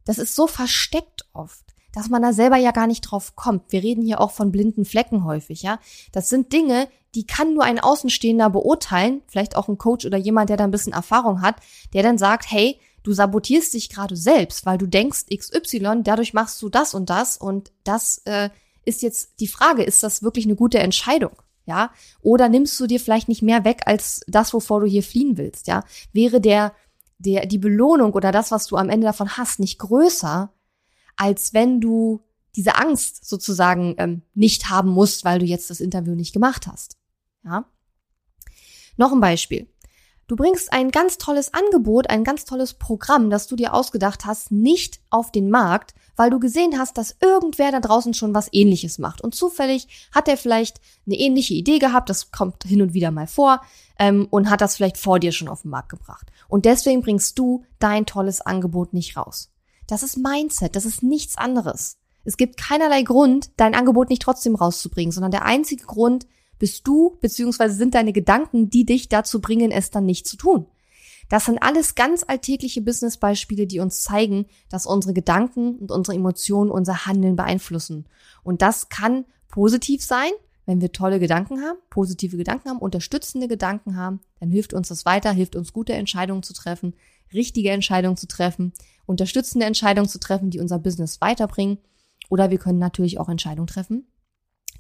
das 0.03 0.17
ist 0.17 0.35
so 0.35 0.45
versteckt 0.45 1.25
oft, 1.33 1.63
dass 1.93 2.09
man 2.09 2.21
da 2.21 2.33
selber 2.33 2.57
ja 2.57 2.71
gar 2.71 2.87
nicht 2.87 3.01
drauf 3.01 3.35
kommt. 3.35 3.71
Wir 3.71 3.81
reden 3.81 4.03
hier 4.03 4.19
auch 4.19 4.31
von 4.31 4.51
blinden 4.51 4.83
Flecken 4.83 5.23
häufig, 5.23 5.61
ja. 5.61 5.79
Das 6.11 6.27
sind 6.27 6.51
Dinge, 6.51 6.89
die 7.15 7.25
kann 7.25 7.53
nur 7.53 7.63
ein 7.63 7.79
Außenstehender 7.79 8.49
beurteilen, 8.49 9.21
vielleicht 9.27 9.55
auch 9.55 9.67
ein 9.67 9.77
Coach 9.77 10.05
oder 10.05 10.17
jemand, 10.17 10.49
der 10.49 10.57
da 10.57 10.63
ein 10.63 10.71
bisschen 10.71 10.93
Erfahrung 10.93 11.41
hat, 11.41 11.55
der 11.93 12.03
dann 12.03 12.17
sagt, 12.17 12.51
hey, 12.51 12.79
du 13.03 13.13
sabotierst 13.13 13.73
dich 13.73 13.89
gerade 13.89 14.15
selbst, 14.15 14.65
weil 14.65 14.77
du 14.77 14.85
denkst 14.85 15.25
XY, 15.35 16.01
dadurch 16.03 16.33
machst 16.33 16.61
du 16.61 16.69
das 16.69 16.93
und 16.93 17.09
das 17.09 17.37
und 17.37 17.71
das 17.83 18.21
äh, 18.25 18.49
ist 18.85 19.01
jetzt 19.01 19.39
die 19.39 19.47
Frage, 19.47 19.83
ist 19.83 20.03
das 20.03 20.23
wirklich 20.23 20.45
eine 20.45 20.55
gute 20.55 20.79
Entscheidung? 20.79 21.31
Ja? 21.65 21.91
Oder 22.21 22.49
nimmst 22.49 22.79
du 22.79 22.87
dir 22.87 22.99
vielleicht 22.99 23.29
nicht 23.29 23.41
mehr 23.41 23.63
weg 23.63 23.81
als 23.85 24.21
das, 24.27 24.53
wovor 24.53 24.81
du 24.81 24.87
hier 24.87 25.03
fliehen 25.03 25.37
willst? 25.37 25.67
Ja? 25.67 25.83
Wäre 26.13 26.41
der, 26.41 26.73
der, 27.17 27.45
die 27.45 27.59
Belohnung 27.59 28.13
oder 28.13 28.31
das, 28.31 28.51
was 28.51 28.65
du 28.67 28.75
am 28.75 28.89
Ende 28.89 29.05
davon 29.05 29.37
hast, 29.37 29.59
nicht 29.59 29.79
größer, 29.79 30.51
als 31.15 31.53
wenn 31.53 31.79
du 31.79 32.23
diese 32.55 32.75
Angst 32.75 33.29
sozusagen 33.29 33.95
ähm, 33.99 34.23
nicht 34.33 34.69
haben 34.69 34.89
musst, 34.89 35.23
weil 35.23 35.39
du 35.39 35.45
jetzt 35.45 35.69
das 35.69 35.79
Interview 35.79 36.15
nicht 36.15 36.33
gemacht 36.33 36.67
hast. 36.67 36.97
Ja? 37.43 37.65
Noch 38.97 39.11
ein 39.11 39.21
Beispiel. 39.21 39.67
Du 40.29 40.35
bringst 40.35 40.71
ein 40.71 40.91
ganz 40.91 41.17
tolles 41.17 41.55
Angebot, 41.55 42.11
ein 42.11 42.23
ganz 42.23 42.45
tolles 42.45 42.75
Programm, 42.75 43.31
das 43.31 43.47
du 43.47 43.55
dir 43.55 43.73
ausgedacht 43.73 44.27
hast, 44.27 44.51
nicht 44.51 44.99
auf 45.09 45.31
den 45.31 45.49
Markt, 45.49 45.95
weil 46.15 46.29
du 46.29 46.39
gesehen 46.39 46.77
hast, 46.77 46.99
dass 46.99 47.15
irgendwer 47.19 47.71
da 47.71 47.79
draußen 47.79 48.13
schon 48.13 48.35
was 48.35 48.47
ähnliches 48.51 48.99
macht. 48.99 49.21
Und 49.21 49.33
zufällig 49.33 49.87
hat 50.13 50.27
er 50.27 50.37
vielleicht 50.37 50.81
eine 51.07 51.15
ähnliche 51.15 51.55
Idee 51.55 51.79
gehabt, 51.79 52.09
das 52.11 52.29
kommt 52.31 52.63
hin 52.63 52.83
und 52.83 52.93
wieder 52.93 53.09
mal 53.09 53.25
vor, 53.25 53.61
ähm, 53.97 54.27
und 54.29 54.51
hat 54.51 54.61
das 54.61 54.75
vielleicht 54.75 54.97
vor 54.97 55.19
dir 55.19 55.31
schon 55.31 55.47
auf 55.47 55.63
den 55.63 55.71
Markt 55.71 55.89
gebracht. 55.89 56.27
Und 56.47 56.65
deswegen 56.65 57.01
bringst 57.01 57.39
du 57.39 57.63
dein 57.79 58.05
tolles 58.05 58.39
Angebot 58.39 58.93
nicht 58.93 59.17
raus. 59.17 59.51
Das 59.87 60.03
ist 60.03 60.15
Mindset, 60.15 60.75
das 60.75 60.85
ist 60.85 61.01
nichts 61.01 61.37
anderes. 61.37 61.97
Es 62.23 62.37
gibt 62.37 62.57
keinerlei 62.57 63.01
Grund, 63.01 63.49
dein 63.57 63.73
Angebot 63.73 64.09
nicht 64.09 64.21
trotzdem 64.21 64.53
rauszubringen, 64.53 65.11
sondern 65.11 65.31
der 65.31 65.45
einzige 65.45 65.85
Grund 65.85 66.27
bist 66.59 66.87
du, 66.87 67.17
beziehungsweise 67.21 67.75
sind 67.75 67.95
deine 67.95 68.13
Gedanken, 68.13 68.69
die 68.69 68.85
dich 68.85 69.09
dazu 69.09 69.41
bringen, 69.41 69.71
es 69.71 69.89
dann 69.89 70.05
nicht 70.05 70.27
zu 70.27 70.37
tun. 70.37 70.67
Das 71.29 71.45
sind 71.45 71.61
alles 71.61 71.95
ganz 71.95 72.23
alltägliche 72.27 72.81
Businessbeispiele, 72.81 73.67
die 73.67 73.79
uns 73.79 74.01
zeigen, 74.01 74.45
dass 74.69 74.85
unsere 74.85 75.13
Gedanken 75.13 75.77
und 75.77 75.91
unsere 75.91 76.17
Emotionen 76.17 76.71
unser 76.71 77.05
Handeln 77.05 77.35
beeinflussen. 77.35 78.05
Und 78.43 78.61
das 78.61 78.89
kann 78.89 79.25
positiv 79.47 80.03
sein, 80.03 80.31
wenn 80.65 80.81
wir 80.81 80.91
tolle 80.91 81.19
Gedanken 81.19 81.61
haben, 81.61 81.79
positive 81.89 82.37
Gedanken 82.37 82.69
haben, 82.69 82.79
unterstützende 82.79 83.47
Gedanken 83.47 83.95
haben, 83.95 84.19
dann 84.39 84.49
hilft 84.49 84.73
uns 84.73 84.89
das 84.89 85.05
weiter, 85.05 85.31
hilft 85.31 85.55
uns 85.55 85.73
gute 85.73 85.93
Entscheidungen 85.93 86.43
zu 86.43 86.53
treffen, 86.53 86.93
richtige 87.33 87.71
Entscheidungen 87.71 88.17
zu 88.17 88.27
treffen, 88.27 88.73
unterstützende 89.05 89.65
Entscheidungen 89.65 90.07
zu 90.07 90.19
treffen, 90.19 90.51
die 90.51 90.59
unser 90.59 90.79
Business 90.79 91.21
weiterbringen. 91.21 91.79
Oder 92.29 92.51
wir 92.51 92.59
können 92.59 92.77
natürlich 92.77 93.19
auch 93.19 93.29
Entscheidungen 93.29 93.67
treffen, 93.67 94.07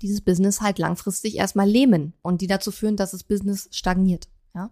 dieses 0.01 0.21
Business 0.21 0.61
halt 0.61 0.79
langfristig 0.79 1.37
erstmal 1.37 1.67
lähmen 1.67 2.13
und 2.21 2.41
die 2.41 2.47
dazu 2.47 2.71
führen, 2.71 2.95
dass 2.95 3.11
das 3.11 3.23
Business 3.23 3.67
stagniert. 3.71 4.27
Ja. 4.55 4.71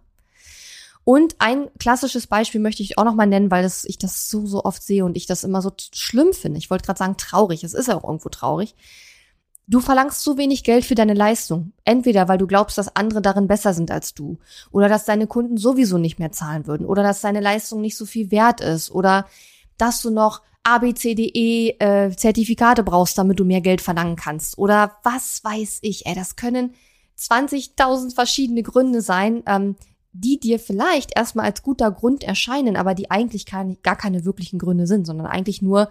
Und 1.04 1.36
ein 1.38 1.68
klassisches 1.78 2.26
Beispiel 2.26 2.60
möchte 2.60 2.82
ich 2.82 2.98
auch 2.98 3.04
noch 3.04 3.14
mal 3.14 3.26
nennen, 3.26 3.50
weil 3.50 3.62
das, 3.62 3.84
ich 3.84 3.98
das 3.98 4.28
so, 4.28 4.46
so 4.46 4.64
oft 4.64 4.82
sehe 4.82 5.04
und 5.04 5.16
ich 5.16 5.26
das 5.26 5.44
immer 5.44 5.62
so 5.62 5.72
schlimm 5.92 6.32
finde. 6.32 6.58
Ich 6.58 6.70
wollte 6.70 6.84
gerade 6.84 6.98
sagen 6.98 7.16
traurig. 7.16 7.64
Es 7.64 7.74
ist 7.74 7.88
ja 7.88 7.96
auch 7.96 8.04
irgendwo 8.04 8.28
traurig. 8.28 8.74
Du 9.70 9.80
verlangst 9.80 10.22
zu 10.22 10.38
wenig 10.38 10.64
Geld 10.64 10.86
für 10.86 10.94
deine 10.94 11.12
Leistung. 11.12 11.72
Entweder 11.84 12.26
weil 12.26 12.38
du 12.38 12.46
glaubst, 12.46 12.78
dass 12.78 12.96
andere 12.96 13.20
darin 13.20 13.48
besser 13.48 13.74
sind 13.74 13.90
als 13.90 14.14
du. 14.14 14.38
Oder 14.70 14.88
dass 14.88 15.04
deine 15.04 15.26
Kunden 15.26 15.58
sowieso 15.58 15.98
nicht 15.98 16.18
mehr 16.18 16.32
zahlen 16.32 16.66
würden. 16.66 16.86
Oder 16.86 17.02
dass 17.02 17.20
deine 17.20 17.40
Leistung 17.40 17.82
nicht 17.82 17.96
so 17.96 18.06
viel 18.06 18.30
wert 18.30 18.62
ist. 18.62 18.90
Oder 18.90 19.26
dass 19.76 20.00
du 20.00 20.10
noch 20.10 20.40
ABCDE 20.74 21.80
äh, 21.80 22.10
Zertifikate 22.16 22.82
brauchst, 22.82 23.16
damit 23.16 23.40
du 23.40 23.44
mehr 23.44 23.60
Geld 23.60 23.80
verlangen 23.80 24.16
kannst. 24.16 24.58
Oder 24.58 24.96
was 25.02 25.42
weiß 25.42 25.78
ich, 25.82 26.06
ey, 26.06 26.14
das 26.14 26.36
können 26.36 26.74
20.000 27.18 28.14
verschiedene 28.14 28.62
Gründe 28.62 29.00
sein, 29.00 29.42
ähm, 29.46 29.76
die 30.12 30.40
dir 30.40 30.58
vielleicht 30.58 31.16
erstmal 31.16 31.46
als 31.46 31.62
guter 31.62 31.90
Grund 31.90 32.24
erscheinen, 32.24 32.76
aber 32.76 32.94
die 32.94 33.10
eigentlich 33.10 33.46
keine, 33.46 33.76
gar 33.76 33.96
keine 33.96 34.24
wirklichen 34.24 34.58
Gründe 34.58 34.86
sind, 34.86 35.06
sondern 35.06 35.26
eigentlich 35.26 35.62
nur, 35.62 35.90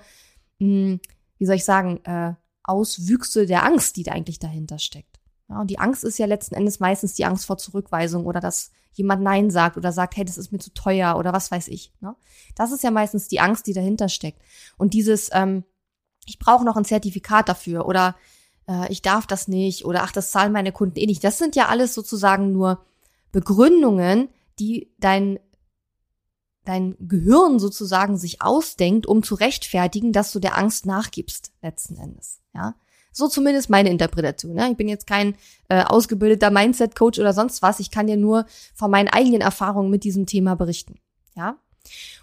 mh, 0.60 0.68
hm, 0.68 1.00
wie 1.38 1.46
soll 1.46 1.56
ich 1.56 1.66
sagen, 1.66 2.00
äh, 2.06 2.34
Auswüchse 2.63 3.46
der 3.46 3.63
Angst, 3.63 3.96
die 3.96 4.04
da 4.04 4.12
eigentlich 4.12 4.40
dahinter 4.40 4.80
steckt. 4.80 5.20
Ja, 5.49 5.62
und 5.62 5.69
die 5.69 5.79
Angst 5.79 6.03
ist 6.03 6.17
ja 6.17 6.25
letzten 6.25 6.55
Endes 6.55 6.79
meistens 6.79 7.13
die 7.13 7.25
Angst 7.25 7.45
vor 7.45 7.57
Zurückweisung 7.57 8.25
oder 8.25 8.39
dass 8.39 8.71
jemand 8.93 9.21
Nein 9.23 9.49
sagt 9.49 9.77
oder 9.77 9.91
sagt, 9.91 10.17
hey, 10.17 10.25
das 10.25 10.38
ist 10.38 10.51
mir 10.51 10.60
zu 10.60 10.73
teuer 10.73 11.17
oder 11.17 11.31
was 11.31 11.51
weiß 11.51 11.67
ich. 11.69 11.93
Ne? 12.01 12.15
Das 12.55 12.71
ist 12.71 12.83
ja 12.83 12.91
meistens 12.91 13.27
die 13.27 13.39
Angst, 13.39 13.67
die 13.67 13.73
dahinter 13.73 14.10
steckt. 14.10 14.41
Und 14.77 14.93
dieses, 14.93 15.29
ähm, 15.31 15.63
ich 16.25 16.39
brauche 16.39 16.65
noch 16.65 16.75
ein 16.75 16.86
Zertifikat 16.86 17.47
dafür 17.47 17.86
oder 17.86 18.15
äh, 18.67 18.91
ich 18.91 19.01
darf 19.01 19.27
das 19.27 19.47
nicht 19.47 19.86
oder 19.86 20.03
ach, 20.03 20.12
das 20.12 20.31
zahlen 20.31 20.51
meine 20.51 20.71
Kunden 20.71 20.97
eh 20.97 21.05
nicht. 21.05 21.23
Das 21.23 21.38
sind 21.38 21.55
ja 21.55 21.67
alles 21.67 21.93
sozusagen 21.93 22.51
nur 22.51 22.83
Begründungen, 23.31 24.29
die 24.60 24.91
dein 24.99 25.39
dein 26.65 26.97
Gehirn 26.99 27.60
sozusagen 27.60 28.17
sich 28.17 28.41
ausdenkt, 28.41 29.07
um 29.07 29.23
zu 29.23 29.36
rechtfertigen, 29.36 30.12
dass 30.12 30.33
du 30.33 30.39
der 30.39 30.57
Angst 30.57 30.86
nachgibst 30.86 31.53
letzten 31.62 31.95
Endes. 31.95 32.41
Ja, 32.53 32.75
so 33.17 33.27
zumindest 33.27 33.69
meine 33.69 33.89
Interpretation. 33.89 34.53
Ne? 34.53 34.69
Ich 34.71 34.77
bin 34.77 34.88
jetzt 34.88 35.08
kein 35.08 35.36
äh, 35.69 35.84
ausgebildeter 35.84 36.51
Mindset-Coach 36.51 37.19
oder 37.19 37.34
sonst 37.34 37.62
was. 37.62 37.80
Ich 37.80 37.91
kann 37.91 38.08
dir 38.08 38.17
nur 38.17 38.45
von 38.73 38.91
meinen 38.91 39.08
eigenen 39.10 39.41
Erfahrungen 39.41 39.89
mit 39.89 40.03
diesem 40.03 40.25
Thema 40.25 40.56
berichten. 40.56 40.99
Ja. 41.36 41.58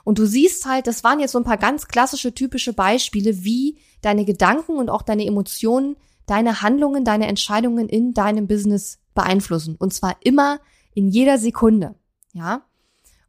Und 0.04 0.18
du 0.18 0.26
siehst 0.26 0.66
halt, 0.66 0.87
das 0.87 1.04
waren 1.04 1.20
jetzt 1.20 1.33
so 1.33 1.38
ein 1.38 1.44
paar 1.44 1.57
ganz 1.57 1.88
klassische, 1.88 2.35
typische 2.35 2.72
Beispiele, 2.72 3.44
wie 3.44 3.78
deine 4.02 4.24
Gedanken 4.24 4.76
und 4.76 4.90
auch 4.90 5.02
deine 5.02 5.26
Emotionen 5.26 5.96
deine 6.26 6.62
Handlungen, 6.62 7.04
deine 7.04 7.26
Entscheidungen 7.26 7.88
in 7.88 8.14
deinem 8.14 8.46
Business 8.46 8.98
beeinflussen. 9.14 9.76
Und 9.76 9.92
zwar 9.92 10.16
immer 10.20 10.61
in 10.94 11.09
jeder 11.09 11.38
Sekunde. 11.38 11.94
Ja. 12.33 12.62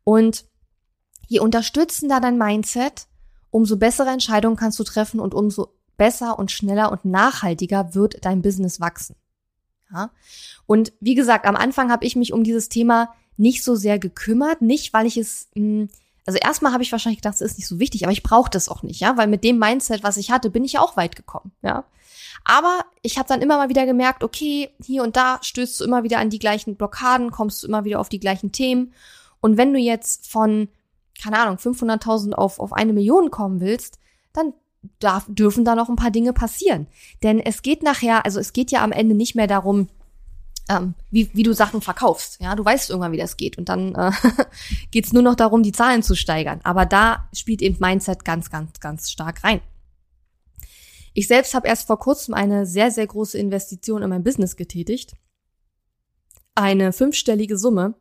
Und 0.04 0.46
je 1.28 1.40
unterstützender 1.40 2.20
dein 2.20 2.38
Mindset, 2.38 3.08
umso 3.50 3.78
bessere 3.78 4.10
Entscheidungen 4.10 4.56
kannst 4.56 4.80
du 4.80 4.84
treffen 4.84 5.20
und 5.20 5.34
umso 5.34 5.74
besser 5.98 6.38
und 6.40 6.52
schneller 6.52 6.92
und 6.92 7.06
nachhaltiger 7.06 7.96
wird 7.96 8.26
dein 8.26 8.42
Business 8.42 8.80
wachsen. 8.80 9.16
Ja? 9.92 10.12
Und 10.66 10.94
wie 11.00 11.16
gesagt, 11.16 11.46
am 11.46 11.56
Anfang 11.56 11.92
habe 11.92 12.06
ich 12.06 12.16
mich 12.16 12.34
um 12.34 12.44
dieses 12.44 12.70
Thema 12.70 13.14
nicht 13.38 13.64
so 13.64 13.76
sehr 13.76 14.00
gekümmert, 14.00 14.62
nicht 14.62 14.94
weil 14.94 15.06
ich 15.06 15.18
es, 15.18 15.50
hm, 15.56 15.90
also 16.26 16.40
erstmal 16.40 16.74
habe 16.74 16.84
ich 16.84 16.92
wahrscheinlich 16.92 17.22
gedacht, 17.22 17.36
es 17.36 17.42
ist 17.42 17.58
nicht 17.58 17.68
so 17.68 17.80
wichtig, 17.80 18.04
aber 18.04 18.14
ich 18.14 18.24
brauche 18.24 18.50
das 18.50 18.70
auch 18.70 18.82
nicht, 18.84 19.00
ja, 19.00 19.18
weil 19.18 19.28
mit 19.28 19.44
dem 19.44 19.60
Mindset, 19.60 20.04
was 20.04 20.18
ich 20.18 20.32
hatte, 20.32 20.50
bin 20.50 20.64
ich 20.64 20.74
ja 20.74 20.82
auch 20.82 20.98
weit 20.98 21.16
gekommen, 21.16 21.52
ja. 21.62 21.86
Aber 22.44 22.86
ich 23.02 23.18
habe 23.18 23.28
dann 23.28 23.42
immer 23.42 23.58
mal 23.58 23.70
wieder 23.70 23.86
gemerkt, 23.88 24.24
okay, 24.24 24.70
hier 24.80 25.04
und 25.04 25.16
da 25.16 25.40
stößt 25.42 25.80
du 25.80 25.84
immer 25.84 26.04
wieder 26.04 26.20
an 26.20 26.30
die 26.30 26.40
gleichen 26.40 26.76
Blockaden, 26.76 27.32
kommst 27.32 27.64
du 27.64 27.68
immer 27.68 27.86
wieder 27.86 28.00
auf 28.00 28.08
die 28.08 28.20
gleichen 28.20 28.52
Themen. 28.52 28.94
Und 29.42 29.58
wenn 29.58 29.74
du 29.74 29.80
jetzt 29.80 30.32
von, 30.32 30.70
keine 31.22 31.40
Ahnung, 31.40 31.58
500.000 31.58 32.34
auf, 32.34 32.60
auf 32.60 32.72
eine 32.72 32.94
Million 32.94 33.32
kommen 33.32 33.62
willst, 33.62 33.98
dann 34.32 34.54
darf, 35.00 35.26
dürfen 35.28 35.66
da 35.66 35.76
noch 35.76 35.90
ein 35.90 35.96
paar 35.96 36.12
Dinge 36.12 36.34
passieren. 36.34 36.88
Denn 37.24 37.40
es 37.40 37.62
geht 37.62 37.84
nachher, 37.84 38.26
also 38.26 38.40
es 38.40 38.54
geht 38.54 38.72
ja 38.72 38.84
am 38.84 38.92
Ende 38.92 39.16
nicht 39.16 39.36
mehr 39.36 39.48
darum, 39.48 39.90
ähm, 40.70 40.96
wie, 41.12 41.30
wie 41.34 41.44
du 41.44 41.54
Sachen 41.54 41.82
verkaufst. 41.82 42.42
Ja, 42.42 42.56
du 42.56 42.66
weißt 42.66 42.90
irgendwann, 42.90 43.12
wie 43.12 43.18
das 43.18 43.38
geht. 43.38 43.58
Und 43.58 43.70
dann 43.70 43.94
äh, 43.96 44.12
geht 44.92 45.12
nur 45.14 45.22
noch 45.22 45.36
darum, 45.36 45.64
die 45.64 45.72
Zahlen 45.72 46.04
zu 46.04 46.16
steigern. 46.16 46.60
Aber 46.64 46.86
da 46.86 47.30
spielt 47.34 47.62
eben 47.62 47.78
Mindset 47.80 48.26
ganz, 48.26 48.50
ganz, 48.50 48.80
ganz 48.80 49.12
stark 49.12 49.44
rein. 49.44 49.62
Ich 51.14 51.28
selbst 51.28 51.54
habe 51.54 51.68
erst 51.68 51.88
vor 51.88 52.00
kurzem 52.00 52.34
eine 52.34 52.66
sehr, 52.66 52.92
sehr 52.92 53.08
große 53.08 53.38
Investition 53.38 54.02
in 54.02 54.10
mein 54.10 54.24
Business 54.24 54.56
getätigt. 54.56 55.16
Eine 56.56 56.94
fünfstellige 56.94 57.58
Summe. 57.58 57.96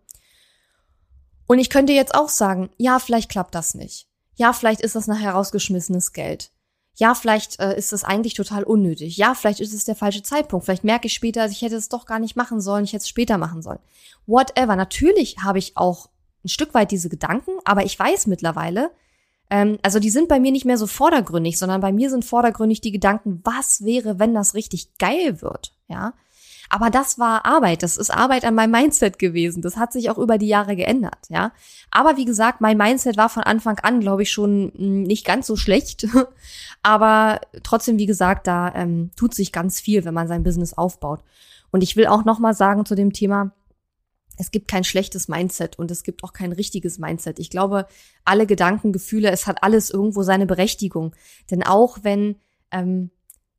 Und 1.47 1.59
ich 1.59 1.70
könnte 1.70 1.92
jetzt 1.92 2.14
auch 2.14 2.29
sagen, 2.29 2.70
ja, 2.79 2.99
vielleicht 2.99 3.31
klappt 3.31 3.55
das 3.55 3.75
nicht. 3.75 4.09
Ja, 4.37 4.53
vielleicht 4.53 4.81
ist 4.81 4.97
das 4.97 5.07
nachher 5.07 5.33
rausgeschmissenes 5.33 6.12
Geld 6.12 6.51
ja, 6.96 7.14
vielleicht 7.14 7.61
äh, 7.61 7.76
ist 7.76 7.92
das 7.92 8.04
eigentlich 8.04 8.35
total 8.35 8.62
unnötig. 8.62 9.16
Ja, 9.16 9.35
vielleicht 9.35 9.61
ist 9.61 9.74
es 9.74 9.85
der 9.85 9.96
falsche 9.96 10.22
Zeitpunkt. 10.22 10.64
Vielleicht 10.64 10.85
merke 10.85 11.07
ich 11.07 11.14
später, 11.14 11.46
ich 11.46 11.62
hätte 11.62 11.76
es 11.76 11.88
doch 11.88 12.07
gar 12.07 12.20
nicht 12.20 12.37
machen 12.37 12.61
sollen, 12.61 12.85
ich 12.85 12.92
hätte 12.92 13.02
es 13.02 13.09
später 13.09 13.37
machen 13.37 13.62
sollen. 13.62 13.80
Whatever. 14.26 14.76
Natürlich 14.76 15.38
habe 15.42 15.59
ich 15.59 15.76
auch 15.76 16.09
ein 16.44 16.48
Stück 16.48 16.72
weit 16.74 16.92
diese 16.92 17.09
Gedanken, 17.09 17.52
aber 17.64 17.85
ich 17.85 17.98
weiß 17.98 18.26
mittlerweile, 18.28 18.90
ähm, 19.50 19.78
also 19.83 19.98
die 19.98 20.11
sind 20.11 20.28
bei 20.28 20.38
mir 20.38 20.52
nicht 20.52 20.64
mehr 20.64 20.78
so 20.78 20.87
vordergründig, 20.87 21.59
sondern 21.59 21.80
bei 21.80 21.92
mir 21.92 22.11
sind 22.11 22.24
vordergründig 22.24 22.80
die 22.80 22.92
Gedanken, 22.92 23.40
was 23.44 23.85
wäre, 23.85 24.18
wenn 24.18 24.35
das 24.35 24.54
richtig 24.54 24.96
geil 24.98 25.42
wird, 25.42 25.72
ja? 25.88 26.14
Aber 26.70 26.90
das 26.90 27.18
war 27.18 27.44
Arbeit. 27.44 27.83
Das 27.83 27.96
ist 27.96 28.11
Arbeit 28.11 28.44
an 28.44 28.55
meinem 28.55 28.70
Mindset 28.70 29.18
gewesen. 29.18 29.62
Das 29.62 29.77
hat 29.77 29.92
sich 29.92 30.11
auch 30.11 30.18
über 30.18 30.38
die 30.38 30.48
Jahre 30.48 30.77
geändert, 30.77 31.29
ja. 31.29 31.53
Aber 31.90 32.16
wie 32.16 32.24
gesagt, 32.24 32.61
mein 32.61 32.77
Mindset 32.77 33.16
war 33.16 33.29
von 33.29 33.42
Anfang 33.42 33.79
an, 33.81 34.00
glaube 34.00 34.22
ich, 34.22 34.33
schon 34.33 34.72
hm, 34.77 35.03
nicht 35.03 35.24
ganz 35.27 35.46
so 35.46 35.57
schlecht. 35.57 36.07
Aber 36.83 37.40
trotzdem, 37.62 37.98
wie 37.98 38.07
gesagt, 38.07 38.46
da 38.46 38.72
ähm, 38.74 39.11
tut 39.16 39.35
sich 39.35 39.53
ganz 39.53 39.81
viel, 39.81 40.05
wenn 40.05 40.14
man 40.14 40.29
sein 40.29 40.42
Business 40.42 40.74
aufbaut. 40.74 41.22
Und 41.70 41.83
ich 41.83 41.96
will 41.96 42.07
auch 42.07 42.24
noch 42.24 42.38
mal 42.38 42.55
sagen 42.55 42.85
zu 42.87 42.94
dem 42.94 43.12
Thema, 43.12 43.53
es 44.37 44.50
gibt 44.50 44.68
kein 44.68 44.85
schlechtes 44.85 45.29
Mindset 45.29 45.79
und 45.79 45.90
es 45.90 46.03
gibt 46.03 46.24
auch 46.24 46.33
kein 46.33 46.53
richtiges 46.53 46.98
Mindset. 46.98 47.38
Ich 47.38 47.50
glaube, 47.50 47.87
alle 48.24 48.46
Gedanken, 48.46 48.92
Gefühle, 48.92 49.31
es 49.31 49.46
hat 49.46 49.62
alles 49.62 49.90
irgendwo 49.90 50.22
seine 50.22 50.46
Berechtigung. 50.46 51.14
Denn 51.50 51.62
auch 51.62 51.98
wenn 52.03 52.37
ähm, 52.72 53.11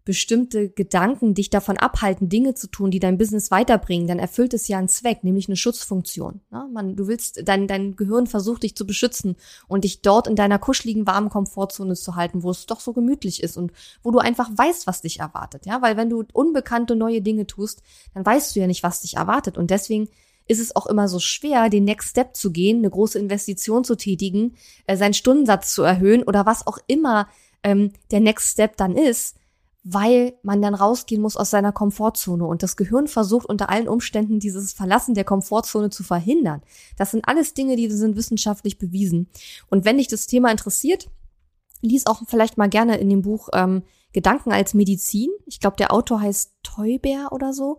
bestimmte 0.06 0.70
Gedanken 0.70 1.34
dich 1.34 1.50
davon 1.50 1.78
abhalten, 1.78 2.30
Dinge 2.30 2.54
zu 2.54 2.68
tun, 2.68 2.92
die 2.92 3.00
dein 3.00 3.18
Business 3.18 3.50
weiterbringen, 3.50 4.08
dann 4.08 4.20
erfüllt 4.20 4.54
es 4.54 4.68
ja 4.68 4.78
einen 4.78 4.88
Zweck, 4.88 5.24
nämlich 5.24 5.50
eine 5.50 5.56
Schutzfunktion. 5.56 6.42
Ja, 6.52 6.68
man, 6.72 6.96
du 6.96 7.08
willst, 7.08 7.42
dein, 7.44 7.68
dein 7.68 7.96
Gehirn 7.96 8.28
versucht 8.28 8.64
dich 8.64 8.76
zu 8.76 8.86
beschützen 8.86 9.36
und 9.68 9.84
dich 9.84 10.04
dort 10.04 10.28
in 10.28 10.36
deiner 10.36 10.60
kuscheligen, 10.60 11.08
warmen 11.08 11.30
Komfortzone 11.30 11.96
zu 11.96 12.16
halten, 12.16 12.44
wo 12.44 12.52
es 12.52 12.68
doch 12.68 12.80
so 12.80 12.94
gemütlich 12.94 13.42
ist 13.42 13.58
und 13.58 13.74
wo 14.04 14.12
du 14.12 14.20
einfach 14.20 14.50
weißt, 14.56 14.86
was 14.86 15.02
dich 15.02 15.20
erwartet. 15.20 15.66
Ja, 15.66 15.82
weil 15.82 15.98
wenn 15.98 16.12
du 16.12 16.24
unbekannte 16.34 16.96
neue 16.96 17.24
Dinge 17.24 17.48
tust, 17.48 17.82
dann 18.14 18.26
weißt 18.26 18.56
du 18.56 18.60
ja 18.60 18.68
nicht, 18.68 18.84
was 18.84 19.02
dich 19.02 19.16
erwartet. 19.16 19.58
Und 19.58 19.72
deswegen 19.72 20.08
ist 20.48 20.60
es 20.60 20.76
auch 20.76 20.86
immer 20.86 21.08
so 21.08 21.18
schwer, 21.18 21.70
den 21.70 21.86
Next 21.86 22.10
Step 22.10 22.36
zu 22.36 22.52
gehen, 22.52 22.78
eine 22.78 22.92
große 22.92 23.18
Investition 23.18 23.84
zu 23.84 23.96
tätigen, 23.96 24.56
äh, 24.86 24.98
seinen 24.98 25.16
Stundensatz 25.16 25.74
zu 25.74 25.82
erhöhen 25.82 26.22
oder 26.22 26.46
was 26.46 26.68
auch 26.68 26.78
immer 26.86 27.28
ähm, 27.64 27.94
der 28.12 28.20
Next 28.20 28.52
Step 28.52 28.78
dann 28.78 28.96
ist, 28.96 29.36
weil 29.88 30.34
man 30.42 30.64
dann 30.64 30.74
rausgehen 30.74 31.22
muss 31.22 31.38
aus 31.38 31.52
seiner 31.52 31.72
Komfortzone 31.72 32.44
und 32.44 32.64
das 32.64 32.76
Gehirn 32.76 33.08
versucht 33.08 33.46
unter 33.46 33.70
allen 33.70 33.88
Umständen 33.88 34.40
dieses 34.40 34.74
Verlassen 34.74 35.14
der 35.14 35.26
Komfortzone 35.26 35.92
zu 35.92 36.04
verhindern. 36.04 36.64
Das 36.98 37.12
sind 37.12 37.28
alles 37.28 37.54
Dinge, 37.54 37.76
die 37.76 37.90
sind 37.92 38.16
wissenschaftlich 38.16 38.80
bewiesen. 38.80 39.30
Und 39.70 39.86
wenn 39.86 40.00
dich 40.00 40.08
das 40.08 40.26
Thema 40.26 40.50
interessiert, 40.50 41.08
lies 41.82 42.08
auch 42.08 42.24
vielleicht 42.28 42.58
mal 42.58 42.68
gerne 42.68 42.98
in 42.98 43.12
dem 43.12 43.22
Buch 43.22 43.50
ähm, 43.54 43.84
Gedanken 44.12 44.52
als 44.52 44.74
Medizin. 44.74 45.30
Ich 45.46 45.60
glaube, 45.60 45.78
der 45.78 45.94
Autor 45.94 46.20
heißt 46.20 46.54
Teuber 46.64 47.28
oder 47.32 47.54
so. 47.54 47.78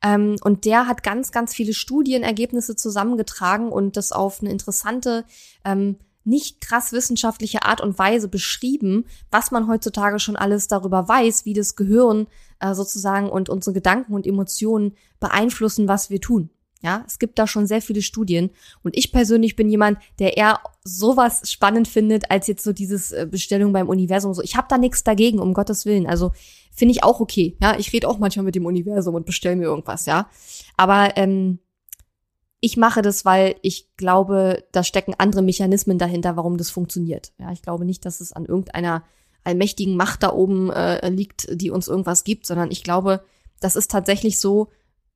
Ähm, 0.00 0.36
und 0.44 0.64
der 0.64 0.86
hat 0.86 1.02
ganz, 1.02 1.32
ganz 1.32 1.54
viele 1.54 1.74
Studienergebnisse 1.74 2.76
zusammengetragen 2.76 3.70
und 3.72 3.96
das 3.96 4.12
auf 4.12 4.40
eine 4.40 4.50
interessante 4.52 5.24
ähm, 5.64 5.96
nicht 6.24 6.60
krass 6.60 6.92
wissenschaftliche 6.92 7.62
Art 7.64 7.80
und 7.80 7.98
Weise 7.98 8.28
beschrieben, 8.28 9.06
was 9.30 9.50
man 9.50 9.68
heutzutage 9.68 10.18
schon 10.18 10.36
alles 10.36 10.68
darüber 10.68 11.08
weiß, 11.08 11.44
wie 11.44 11.54
das 11.54 11.76
Gehirn 11.76 12.26
äh, 12.60 12.74
sozusagen 12.74 13.30
und 13.30 13.48
unsere 13.48 13.74
Gedanken 13.74 14.14
und 14.14 14.26
Emotionen 14.26 14.94
beeinflussen, 15.20 15.88
was 15.88 16.10
wir 16.10 16.20
tun. 16.20 16.50
Ja, 16.80 17.04
es 17.08 17.18
gibt 17.18 17.40
da 17.40 17.48
schon 17.48 17.66
sehr 17.66 17.82
viele 17.82 18.02
Studien 18.02 18.50
und 18.84 18.96
ich 18.96 19.10
persönlich 19.10 19.56
bin 19.56 19.68
jemand, 19.68 19.98
der 20.20 20.36
eher 20.36 20.60
sowas 20.84 21.50
spannend 21.50 21.88
findet 21.88 22.30
als 22.30 22.46
jetzt 22.46 22.62
so 22.62 22.72
dieses 22.72 23.10
äh, 23.10 23.26
Bestellung 23.28 23.72
beim 23.72 23.88
Universum 23.88 24.32
so. 24.32 24.42
Ich 24.42 24.56
habe 24.56 24.68
da 24.70 24.78
nichts 24.78 25.02
dagegen, 25.02 25.40
um 25.40 25.54
Gottes 25.54 25.86
Willen. 25.86 26.06
Also 26.06 26.30
finde 26.72 26.92
ich 26.92 27.02
auch 27.02 27.18
okay. 27.18 27.56
Ja, 27.60 27.76
ich 27.76 27.92
rede 27.92 28.08
auch 28.08 28.18
manchmal 28.18 28.44
mit 28.44 28.54
dem 28.54 28.64
Universum 28.64 29.16
und 29.16 29.26
bestelle 29.26 29.56
mir 29.56 29.64
irgendwas, 29.64 30.06
ja. 30.06 30.30
Aber 30.76 31.16
ähm, 31.16 31.58
ich 32.60 32.76
mache 32.76 33.02
das, 33.02 33.24
weil 33.24 33.56
ich 33.62 33.94
glaube, 33.96 34.64
da 34.72 34.82
stecken 34.82 35.14
andere 35.16 35.42
Mechanismen 35.42 35.98
dahinter, 35.98 36.36
warum 36.36 36.56
das 36.56 36.70
funktioniert. 36.70 37.32
Ja, 37.38 37.52
ich 37.52 37.62
glaube 37.62 37.84
nicht, 37.84 38.04
dass 38.04 38.20
es 38.20 38.32
an 38.32 38.46
irgendeiner 38.46 39.04
allmächtigen 39.44 39.96
Macht 39.96 40.22
da 40.22 40.32
oben 40.32 40.70
äh, 40.70 41.08
liegt, 41.08 41.48
die 41.52 41.70
uns 41.70 41.88
irgendwas 41.88 42.24
gibt, 42.24 42.46
sondern 42.46 42.70
ich 42.70 42.82
glaube, 42.82 43.22
das 43.60 43.76
ist 43.76 43.90
tatsächlich 43.90 44.40
so, 44.40 44.68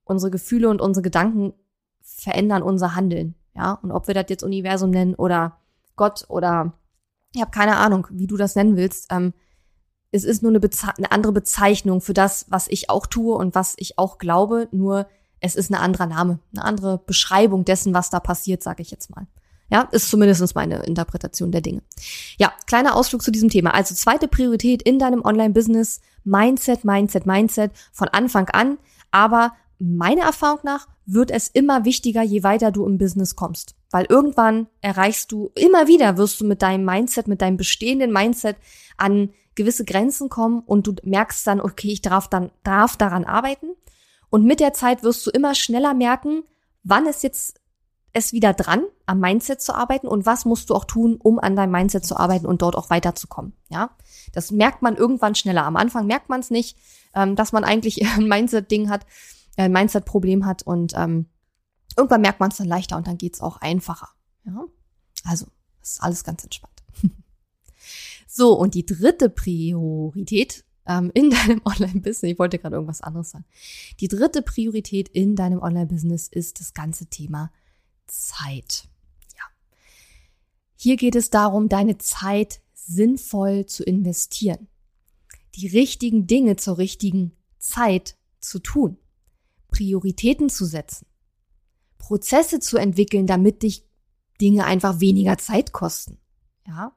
unsere 0.04 0.30
Gefühle 0.30 0.68
und 0.68 0.80
unsere 0.80 1.02
Gedanken 1.02 1.52
verändern 2.00 2.62
unser 2.62 2.94
Handeln. 2.94 3.34
Ja, 3.54 3.74
und 3.82 3.92
ob 3.92 4.06
wir 4.06 4.14
das 4.14 4.26
jetzt 4.28 4.42
Universum 4.42 4.90
nennen 4.90 5.14
oder 5.14 5.58
Gott 5.96 6.24
oder 6.28 6.74
ich 7.34 7.40
habe 7.40 7.50
keine 7.50 7.76
Ahnung, 7.76 8.06
wie 8.10 8.26
du 8.26 8.36
das 8.36 8.56
nennen 8.56 8.76
willst. 8.76 9.06
Ähm, 9.10 9.32
es 10.10 10.24
ist 10.24 10.42
nur 10.42 10.50
eine, 10.50 10.60
eine 10.96 11.12
andere 11.12 11.32
Bezeichnung 11.32 12.00
für 12.00 12.12
das, 12.12 12.46
was 12.50 12.68
ich 12.68 12.90
auch 12.90 13.06
tue 13.06 13.34
und 13.34 13.54
was 13.54 13.74
ich 13.78 13.98
auch 13.98 14.18
glaube. 14.18 14.68
Nur 14.70 15.06
es 15.42 15.56
ist 15.56 15.70
ein 15.70 15.74
anderer 15.74 16.06
Name, 16.06 16.38
eine 16.54 16.64
andere 16.64 16.98
Beschreibung 16.98 17.64
dessen, 17.64 17.92
was 17.92 18.10
da 18.10 18.20
passiert, 18.20 18.62
sage 18.62 18.80
ich 18.80 18.90
jetzt 18.90 19.14
mal. 19.14 19.26
Ja, 19.70 19.88
ist 19.90 20.08
zumindest 20.08 20.54
meine 20.54 20.82
Interpretation 20.84 21.50
der 21.50 21.62
Dinge. 21.62 21.82
Ja, 22.38 22.52
kleiner 22.66 22.94
Ausflug 22.94 23.22
zu 23.22 23.32
diesem 23.32 23.48
Thema. 23.48 23.74
Also 23.74 23.94
zweite 23.94 24.28
Priorität 24.28 24.82
in 24.82 24.98
deinem 24.98 25.24
Online-Business, 25.24 26.00
Mindset, 26.24 26.84
Mindset, 26.84 27.26
Mindset 27.26 27.72
von 27.90 28.08
Anfang 28.08 28.48
an. 28.50 28.78
Aber 29.10 29.52
meiner 29.78 30.22
Erfahrung 30.22 30.60
nach 30.62 30.88
wird 31.06 31.30
es 31.30 31.48
immer 31.48 31.84
wichtiger, 31.84 32.22
je 32.22 32.42
weiter 32.42 32.70
du 32.70 32.86
im 32.86 32.98
Business 32.98 33.34
kommst. 33.34 33.74
Weil 33.90 34.06
irgendwann 34.08 34.68
erreichst 34.80 35.32
du, 35.32 35.50
immer 35.54 35.88
wieder 35.88 36.16
wirst 36.18 36.40
du 36.40 36.44
mit 36.44 36.62
deinem 36.62 36.84
Mindset, 36.84 37.26
mit 37.26 37.40
deinem 37.40 37.56
bestehenden 37.56 38.12
Mindset 38.12 38.56
an 38.96 39.30
gewisse 39.54 39.84
Grenzen 39.84 40.28
kommen 40.28 40.62
und 40.66 40.86
du 40.86 40.94
merkst 41.02 41.46
dann, 41.46 41.60
okay, 41.60 41.88
ich 41.88 42.02
darf 42.02 42.28
dann, 42.28 42.50
darf 42.62 42.96
daran 42.96 43.24
arbeiten. 43.24 43.70
Und 44.32 44.44
mit 44.44 44.60
der 44.60 44.72
Zeit 44.72 45.02
wirst 45.02 45.26
du 45.26 45.30
immer 45.30 45.54
schneller 45.54 45.92
merken, 45.92 46.44
wann 46.84 47.04
ist 47.04 47.22
jetzt 47.22 47.60
es 48.14 48.32
wieder 48.32 48.54
dran, 48.54 48.82
am 49.04 49.20
Mindset 49.20 49.60
zu 49.60 49.74
arbeiten 49.74 50.08
und 50.08 50.24
was 50.24 50.46
musst 50.46 50.70
du 50.70 50.74
auch 50.74 50.86
tun, 50.86 51.18
um 51.22 51.38
an 51.38 51.54
deinem 51.54 51.72
Mindset 51.72 52.06
zu 52.06 52.16
arbeiten 52.16 52.46
und 52.46 52.62
dort 52.62 52.74
auch 52.74 52.88
weiterzukommen. 52.88 53.52
Ja, 53.68 53.90
das 54.32 54.50
merkt 54.50 54.80
man 54.80 54.96
irgendwann 54.96 55.34
schneller. 55.34 55.66
Am 55.66 55.76
Anfang 55.76 56.06
merkt 56.06 56.30
man 56.30 56.40
es 56.40 56.50
nicht, 56.50 56.78
ähm, 57.14 57.36
dass 57.36 57.52
man 57.52 57.62
eigentlich 57.62 58.06
ein 58.16 58.26
Mindset-Ding 58.26 58.88
hat, 58.88 59.04
äh, 59.56 59.64
ein 59.64 59.72
Mindset-Problem 59.72 60.46
hat 60.46 60.62
und 60.62 60.94
ähm, 60.96 61.26
irgendwann 61.94 62.22
merkt 62.22 62.40
man 62.40 62.50
es 62.50 62.56
dann 62.56 62.68
leichter 62.68 62.96
und 62.96 63.06
dann 63.06 63.18
geht's 63.18 63.42
auch 63.42 63.58
einfacher. 63.58 64.08
Ja, 64.46 64.64
also 65.24 65.44
das 65.80 65.92
ist 65.92 66.02
alles 66.02 66.24
ganz 66.24 66.42
entspannt. 66.42 66.82
so 68.26 68.58
und 68.58 68.72
die 68.72 68.86
dritte 68.86 69.28
Priorität 69.28 70.64
ähm, 70.86 71.10
in 71.14 71.30
deinem 71.46 71.60
Online-Business, 71.64 72.32
ich 72.32 72.38
wollte 72.38 72.58
gerade 72.58 72.76
irgendwas 72.76 73.00
anderes 73.00 73.30
sagen. 73.30 73.44
Die 74.00 74.08
dritte 74.08 74.42
Priorität 74.42 75.08
in 75.08 75.36
deinem 75.36 75.60
Online-Business 75.60 76.28
ist 76.28 76.60
das 76.60 76.74
ganze 76.74 77.06
Thema 77.06 77.52
Zeit. 78.06 78.88
Ja. 79.36 79.44
Hier 80.76 80.96
geht 80.96 81.16
es 81.16 81.30
darum, 81.30 81.68
deine 81.68 81.98
Zeit 81.98 82.60
sinnvoll 82.74 83.66
zu 83.66 83.84
investieren. 83.84 84.68
Die 85.54 85.68
richtigen 85.68 86.26
Dinge 86.26 86.56
zur 86.56 86.78
richtigen 86.78 87.32
Zeit 87.58 88.16
zu 88.40 88.58
tun. 88.58 88.98
Prioritäten 89.68 90.50
zu 90.50 90.64
setzen. 90.64 91.06
Prozesse 91.98 92.58
zu 92.60 92.76
entwickeln, 92.78 93.26
damit 93.26 93.62
dich 93.62 93.86
Dinge 94.40 94.64
einfach 94.64 95.00
weniger 95.00 95.38
Zeit 95.38 95.72
kosten. 95.72 96.18
Ja. 96.66 96.96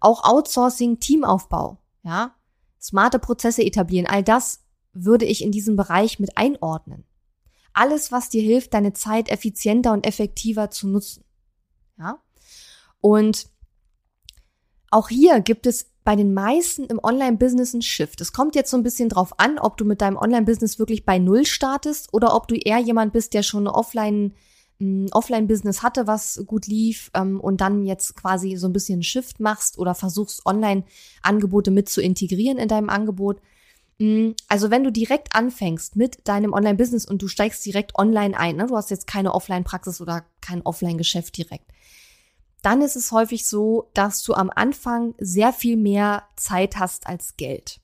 Auch 0.00 0.24
Outsourcing, 0.24 1.00
Teamaufbau. 1.00 1.82
Ja. 2.02 2.34
Smarte 2.80 3.18
Prozesse 3.18 3.62
etablieren. 3.62 4.06
All 4.06 4.22
das 4.22 4.60
würde 4.92 5.24
ich 5.24 5.42
in 5.42 5.52
diesem 5.52 5.76
Bereich 5.76 6.18
mit 6.18 6.36
einordnen. 6.36 7.04
Alles, 7.72 8.10
was 8.10 8.28
dir 8.28 8.42
hilft, 8.42 8.74
deine 8.74 8.92
Zeit 8.92 9.28
effizienter 9.28 9.92
und 9.92 10.06
effektiver 10.06 10.70
zu 10.70 10.88
nutzen. 10.88 11.24
Ja. 11.98 12.20
Und 13.00 13.48
auch 14.90 15.08
hier 15.08 15.40
gibt 15.40 15.66
es 15.66 15.90
bei 16.04 16.16
den 16.16 16.32
meisten 16.32 16.84
im 16.84 16.98
Online-Business 17.02 17.74
ein 17.74 17.82
Shift. 17.82 18.20
Es 18.20 18.32
kommt 18.32 18.54
jetzt 18.54 18.70
so 18.70 18.78
ein 18.78 18.82
bisschen 18.82 19.10
drauf 19.10 19.38
an, 19.38 19.58
ob 19.58 19.76
du 19.76 19.84
mit 19.84 20.00
deinem 20.00 20.16
Online-Business 20.16 20.78
wirklich 20.78 21.04
bei 21.04 21.18
Null 21.18 21.44
startest 21.44 22.12
oder 22.14 22.34
ob 22.34 22.48
du 22.48 22.56
eher 22.56 22.78
jemand 22.78 23.12
bist, 23.12 23.34
der 23.34 23.42
schon 23.42 23.68
offline 23.68 24.34
Offline-Business 24.80 25.82
hatte, 25.82 26.06
was 26.06 26.42
gut 26.46 26.66
lief 26.66 27.10
ähm, 27.14 27.40
und 27.40 27.60
dann 27.60 27.84
jetzt 27.84 28.14
quasi 28.14 28.56
so 28.56 28.68
ein 28.68 28.72
bisschen 28.72 29.02
Shift 29.02 29.40
machst 29.40 29.78
oder 29.78 29.94
versuchst, 29.94 30.46
Online-Angebote 30.46 31.70
mit 31.70 31.88
zu 31.88 32.00
integrieren 32.00 32.58
in 32.58 32.68
deinem 32.68 32.88
Angebot. 32.88 33.40
Mm, 33.98 34.30
also 34.46 34.70
wenn 34.70 34.84
du 34.84 34.92
direkt 34.92 35.34
anfängst 35.34 35.96
mit 35.96 36.28
deinem 36.28 36.52
Online-Business 36.52 37.06
und 37.06 37.22
du 37.22 37.28
steigst 37.28 37.66
direkt 37.66 37.98
online 37.98 38.38
ein, 38.38 38.56
ne, 38.56 38.66
du 38.66 38.76
hast 38.76 38.90
jetzt 38.90 39.08
keine 39.08 39.34
Offline-Praxis 39.34 40.00
oder 40.00 40.24
kein 40.40 40.62
Offline-Geschäft 40.62 41.36
direkt, 41.36 41.72
dann 42.62 42.80
ist 42.80 42.96
es 42.96 43.10
häufig 43.10 43.46
so, 43.46 43.90
dass 43.94 44.22
du 44.22 44.34
am 44.34 44.50
Anfang 44.54 45.14
sehr 45.18 45.52
viel 45.52 45.76
mehr 45.76 46.24
Zeit 46.36 46.76
hast 46.76 47.06
als 47.06 47.36
Geld. 47.36 47.80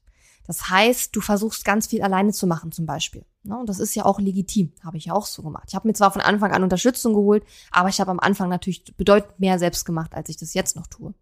Das 0.46 0.68
heißt, 0.68 1.14
du 1.16 1.20
versuchst 1.20 1.64
ganz 1.64 1.88
viel 1.88 2.02
alleine 2.02 2.32
zu 2.32 2.46
machen 2.46 2.70
zum 2.70 2.86
Beispiel. 2.86 3.24
Ne? 3.44 3.58
Und 3.58 3.68
das 3.68 3.78
ist 3.78 3.94
ja 3.94 4.04
auch 4.04 4.18
legitim, 4.18 4.72
habe 4.82 4.96
ich 4.96 5.06
ja 5.06 5.12
auch 5.12 5.26
so 5.26 5.42
gemacht. 5.42 5.64
Ich 5.68 5.74
habe 5.74 5.86
mir 5.86 5.94
zwar 5.94 6.10
von 6.10 6.22
Anfang 6.22 6.52
an 6.52 6.62
Unterstützung 6.62 7.14
geholt, 7.14 7.44
aber 7.70 7.88
ich 7.88 8.00
habe 8.00 8.10
am 8.10 8.20
Anfang 8.20 8.48
natürlich 8.48 8.84
bedeutend 8.96 9.38
mehr 9.38 9.58
selbst 9.58 9.84
gemacht, 9.84 10.14
als 10.14 10.28
ich 10.28 10.36
das 10.36 10.54
jetzt 10.54 10.76
noch 10.76 10.86
tue. 10.86 11.14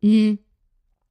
Mhm. 0.00 0.38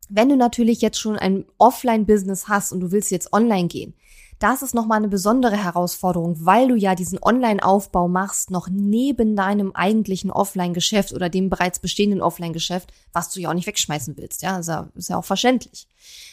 Wenn 0.09 0.29
du 0.29 0.35
natürlich 0.35 0.81
jetzt 0.81 0.99
schon 0.99 1.17
ein 1.17 1.45
Offline-Business 1.57 2.47
hast 2.47 2.71
und 2.71 2.79
du 2.79 2.91
willst 2.91 3.11
jetzt 3.11 3.31
online 3.31 3.67
gehen, 3.67 3.93
das 4.39 4.61
ist 4.61 4.73
nochmal 4.73 4.97
eine 4.97 5.09
besondere 5.09 5.57
Herausforderung, 5.57 6.37
weil 6.45 6.69
du 6.69 6.75
ja 6.75 6.95
diesen 6.95 7.19
Online-Aufbau 7.21 8.07
machst, 8.07 8.51
noch 8.51 8.69
neben 8.69 9.35
deinem 9.35 9.73
eigentlichen 9.73 10.31
Offline-Geschäft 10.31 11.13
oder 11.13 11.29
dem 11.29 11.49
bereits 11.49 11.79
bestehenden 11.79 12.21
Offline-Geschäft, 12.21 12.93
was 13.11 13.31
du 13.31 13.41
ja 13.41 13.49
auch 13.49 13.53
nicht 13.53 13.67
wegschmeißen 13.67 14.15
willst. 14.17 14.41
Ja, 14.41 14.57
ist 14.59 14.67
ja, 14.67 14.89
ist 14.95 15.09
ja 15.09 15.17
auch 15.17 15.25
verständlich. 15.25 15.87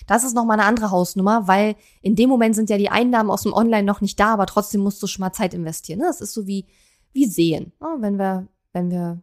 Das 0.07 0.23
ist 0.23 0.35
nochmal 0.35 0.61
eine 0.61 0.69
andere 0.69 0.93
Hausnummer, 0.93 1.49
weil 1.49 1.75
in 2.01 2.15
dem 2.15 2.29
Moment 2.29 2.55
sind 2.55 2.71
ja 2.71 2.79
die 2.79 2.91
Einnahmen 2.91 3.31
aus 3.31 3.43
dem 3.43 3.53
Online 3.53 3.83
noch 3.83 4.01
nicht 4.01 4.21
da, 4.21 4.33
aber 4.33 4.47
trotzdem 4.47 4.83
musst 4.83 5.03
du 5.03 5.09
schon 5.09 5.23
mal 5.23 5.33
Zeit 5.33 5.53
investieren. 5.53 5.99
Das 5.99 6.21
ist 6.21 6.33
so 6.33 6.47
wie, 6.47 6.65
wie 7.13 7.27
sehen. 7.27 7.73
Wenn 7.99 8.19
wir, 8.19 8.47
wenn 8.73 8.91
wir 8.91 9.21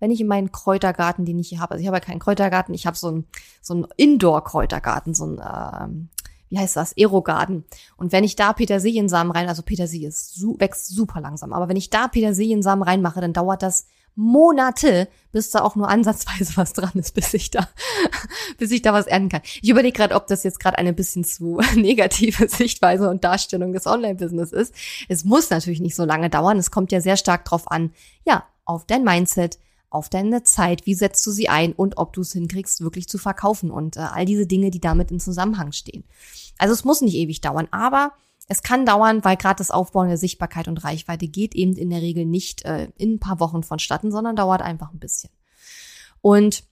wenn 0.00 0.10
ich 0.10 0.20
in 0.20 0.28
meinen 0.28 0.52
Kräutergarten, 0.52 1.24
den 1.24 1.38
ich 1.38 1.48
hier 1.48 1.60
habe, 1.60 1.72
also 1.72 1.82
ich 1.82 1.88
habe 1.88 1.96
ja 1.96 2.04
keinen 2.04 2.20
Kräutergarten, 2.20 2.74
ich 2.74 2.86
habe 2.86 2.96
so 2.96 3.08
einen 3.08 3.26
so 3.60 3.74
einen 3.74 3.86
Indoor-Kräutergarten, 3.96 5.14
so 5.14 5.26
ein 5.26 5.40
ähm, 5.42 6.08
wie 6.50 6.58
heißt 6.58 6.76
das, 6.76 6.96
Aerogarden. 6.96 7.64
Und 7.96 8.12
wenn 8.12 8.24
ich 8.24 8.36
da 8.36 8.52
Petersiliensamen 8.52 9.32
rein, 9.32 9.48
also 9.48 9.62
Petersilie 9.62 10.10
su 10.10 10.56
wächst 10.58 10.88
super 10.88 11.20
langsam, 11.20 11.52
aber 11.52 11.68
wenn 11.68 11.76
ich 11.76 11.90
da 11.90 12.08
Petersiliensamen 12.08 12.82
reinmache, 12.82 13.20
dann 13.20 13.32
dauert 13.32 13.62
das 13.62 13.86
Monate, 14.14 15.08
bis 15.30 15.52
da 15.52 15.62
auch 15.62 15.76
nur 15.76 15.88
ansatzweise 15.88 16.52
was 16.56 16.72
dran 16.72 16.90
ist, 16.94 17.14
bis 17.14 17.32
ich 17.34 17.50
da, 17.50 17.68
bis 18.58 18.72
ich 18.72 18.82
da 18.82 18.92
was 18.92 19.06
ernten 19.06 19.28
kann. 19.28 19.42
Ich 19.62 19.68
überlege 19.68 19.96
gerade, 19.96 20.16
ob 20.16 20.26
das 20.26 20.42
jetzt 20.42 20.58
gerade 20.58 20.76
eine 20.76 20.92
bisschen 20.92 21.22
zu 21.22 21.60
negative 21.76 22.48
Sichtweise 22.48 23.08
und 23.08 23.22
Darstellung 23.22 23.72
des 23.72 23.86
Online-Business 23.86 24.50
ist. 24.52 24.74
Es 25.08 25.24
muss 25.24 25.50
natürlich 25.50 25.80
nicht 25.80 25.94
so 25.94 26.04
lange 26.04 26.30
dauern. 26.30 26.58
Es 26.58 26.72
kommt 26.72 26.90
ja 26.90 27.00
sehr 27.00 27.16
stark 27.16 27.44
drauf 27.44 27.70
an, 27.70 27.92
ja, 28.26 28.44
auf 28.64 28.84
dein 28.86 29.04
Mindset, 29.04 29.58
auf 29.90 30.08
deine 30.08 30.42
Zeit, 30.42 30.86
wie 30.86 30.94
setzt 30.94 31.26
du 31.26 31.30
sie 31.30 31.48
ein 31.48 31.72
und 31.72 31.96
ob 31.96 32.12
du 32.12 32.20
es 32.20 32.32
hinkriegst, 32.32 32.80
wirklich 32.80 33.08
zu 33.08 33.18
verkaufen 33.18 33.70
und 33.70 33.96
äh, 33.96 34.00
all 34.00 34.24
diese 34.24 34.46
Dinge, 34.46 34.70
die 34.70 34.80
damit 34.80 35.10
in 35.10 35.20
Zusammenhang 35.20 35.72
stehen. 35.72 36.04
Also 36.58 36.74
es 36.74 36.84
muss 36.84 37.00
nicht 37.00 37.14
ewig 37.14 37.40
dauern, 37.40 37.68
aber 37.70 38.12
es 38.48 38.62
kann 38.62 38.86
dauern, 38.86 39.24
weil 39.24 39.36
gerade 39.36 39.58
das 39.58 39.70
Aufbauen 39.70 40.08
der 40.08 40.16
Sichtbarkeit 40.16 40.68
und 40.68 40.82
Reichweite 40.82 41.28
geht 41.28 41.54
eben 41.54 41.76
in 41.76 41.90
der 41.90 42.02
Regel 42.02 42.24
nicht 42.24 42.64
äh, 42.64 42.88
in 42.96 43.14
ein 43.14 43.20
paar 43.20 43.40
Wochen 43.40 43.62
vonstatten, 43.62 44.10
sondern 44.10 44.36
dauert 44.36 44.62
einfach 44.62 44.92
ein 44.92 44.98
bisschen. 44.98 45.30
Und 46.20 46.64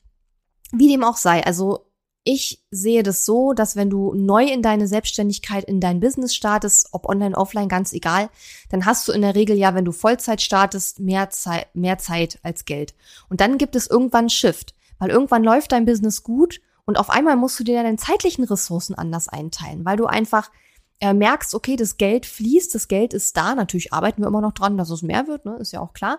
wie 0.73 0.89
dem 0.89 1.05
auch 1.05 1.17
sei, 1.17 1.45
also 1.45 1.86
ich 2.29 2.61
sehe 2.73 3.05
das 3.05 3.25
so, 3.25 3.53
dass 3.53 3.77
wenn 3.77 3.89
du 3.89 4.13
neu 4.13 4.45
in 4.47 4.61
deine 4.61 4.89
Selbstständigkeit, 4.89 5.63
in 5.63 5.81
dein 5.81 6.01
Business 6.01 6.35
startest, 6.35 6.89
ob 6.91 7.09
online, 7.09 7.37
offline, 7.37 7.69
ganz 7.69 7.93
egal, 7.93 8.31
dann 8.69 8.85
hast 8.85 9.07
du 9.07 9.13
in 9.13 9.23
der 9.23 9.37
Regel 9.37 9.57
ja, 9.57 9.77
wenn 9.77 9.85
du 9.85 9.93
Vollzeit 9.93 10.43
startest, 10.43 10.99
mehr 10.99 11.31
Zeit, 11.31 11.69
mehr 11.75 11.99
Zeit 11.99 12.41
als 12.43 12.65
Geld. 12.65 12.95
Und 13.29 13.41
dann 13.41 13.59
gibt 13.59 13.77
es 13.77 13.87
irgendwann 13.87 14.29
Shift, 14.29 14.75
weil 14.99 15.11
irgendwann 15.11 15.45
läuft 15.45 15.71
dein 15.71 15.85
Business 15.85 16.25
gut 16.25 16.61
und 16.85 16.99
auf 16.99 17.11
einmal 17.11 17.37
musst 17.37 17.61
du 17.61 17.65
dir 17.65 17.81
deine 17.81 17.97
zeitlichen 17.97 18.43
Ressourcen 18.43 18.97
anders 18.97 19.29
einteilen, 19.29 19.85
weil 19.85 19.97
du 19.97 20.07
einfach 20.07 20.51
äh, 20.99 21.15
merkst, 21.15 21.55
okay, 21.55 21.77
das 21.77 21.97
Geld 21.97 22.27
fließt, 22.27 22.75
das 22.75 22.89
Geld 22.89 23.15
ist 23.15 23.37
da. 23.37 23.55
Natürlich 23.55 23.93
arbeiten 23.93 24.23
wir 24.23 24.27
immer 24.27 24.41
noch 24.41 24.53
dran, 24.53 24.77
dass 24.77 24.91
es 24.91 25.03
mehr 25.03 25.29
wird, 25.29 25.45
ne? 25.45 25.59
ist 25.61 25.71
ja 25.71 25.81
auch 25.81 25.93
klar. 25.93 26.19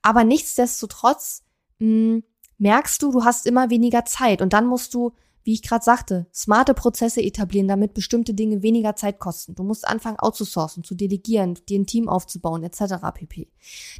Aber 0.00 0.24
nichtsdestotrotz 0.24 1.42
mh, 1.78 1.86
hm, 1.86 2.24
merkst 2.56 3.02
du, 3.02 3.12
du 3.12 3.24
hast 3.24 3.46
immer 3.46 3.68
weniger 3.68 4.06
Zeit 4.06 4.40
und 4.40 4.54
dann 4.54 4.64
musst 4.64 4.94
du 4.94 5.12
wie 5.46 5.52
ich 5.52 5.62
gerade 5.62 5.84
sagte, 5.84 6.26
smarte 6.34 6.74
Prozesse 6.74 7.22
etablieren, 7.22 7.68
damit 7.68 7.94
bestimmte 7.94 8.34
Dinge 8.34 8.62
weniger 8.62 8.96
Zeit 8.96 9.20
kosten. 9.20 9.54
Du 9.54 9.62
musst 9.62 9.86
anfangen 9.86 10.18
outzusourcen, 10.18 10.82
zu 10.82 10.96
delegieren, 10.96 11.56
dir 11.68 11.78
ein 11.78 11.86
Team 11.86 12.08
aufzubauen, 12.08 12.64
etc. 12.64 12.96
pp. 13.14 13.48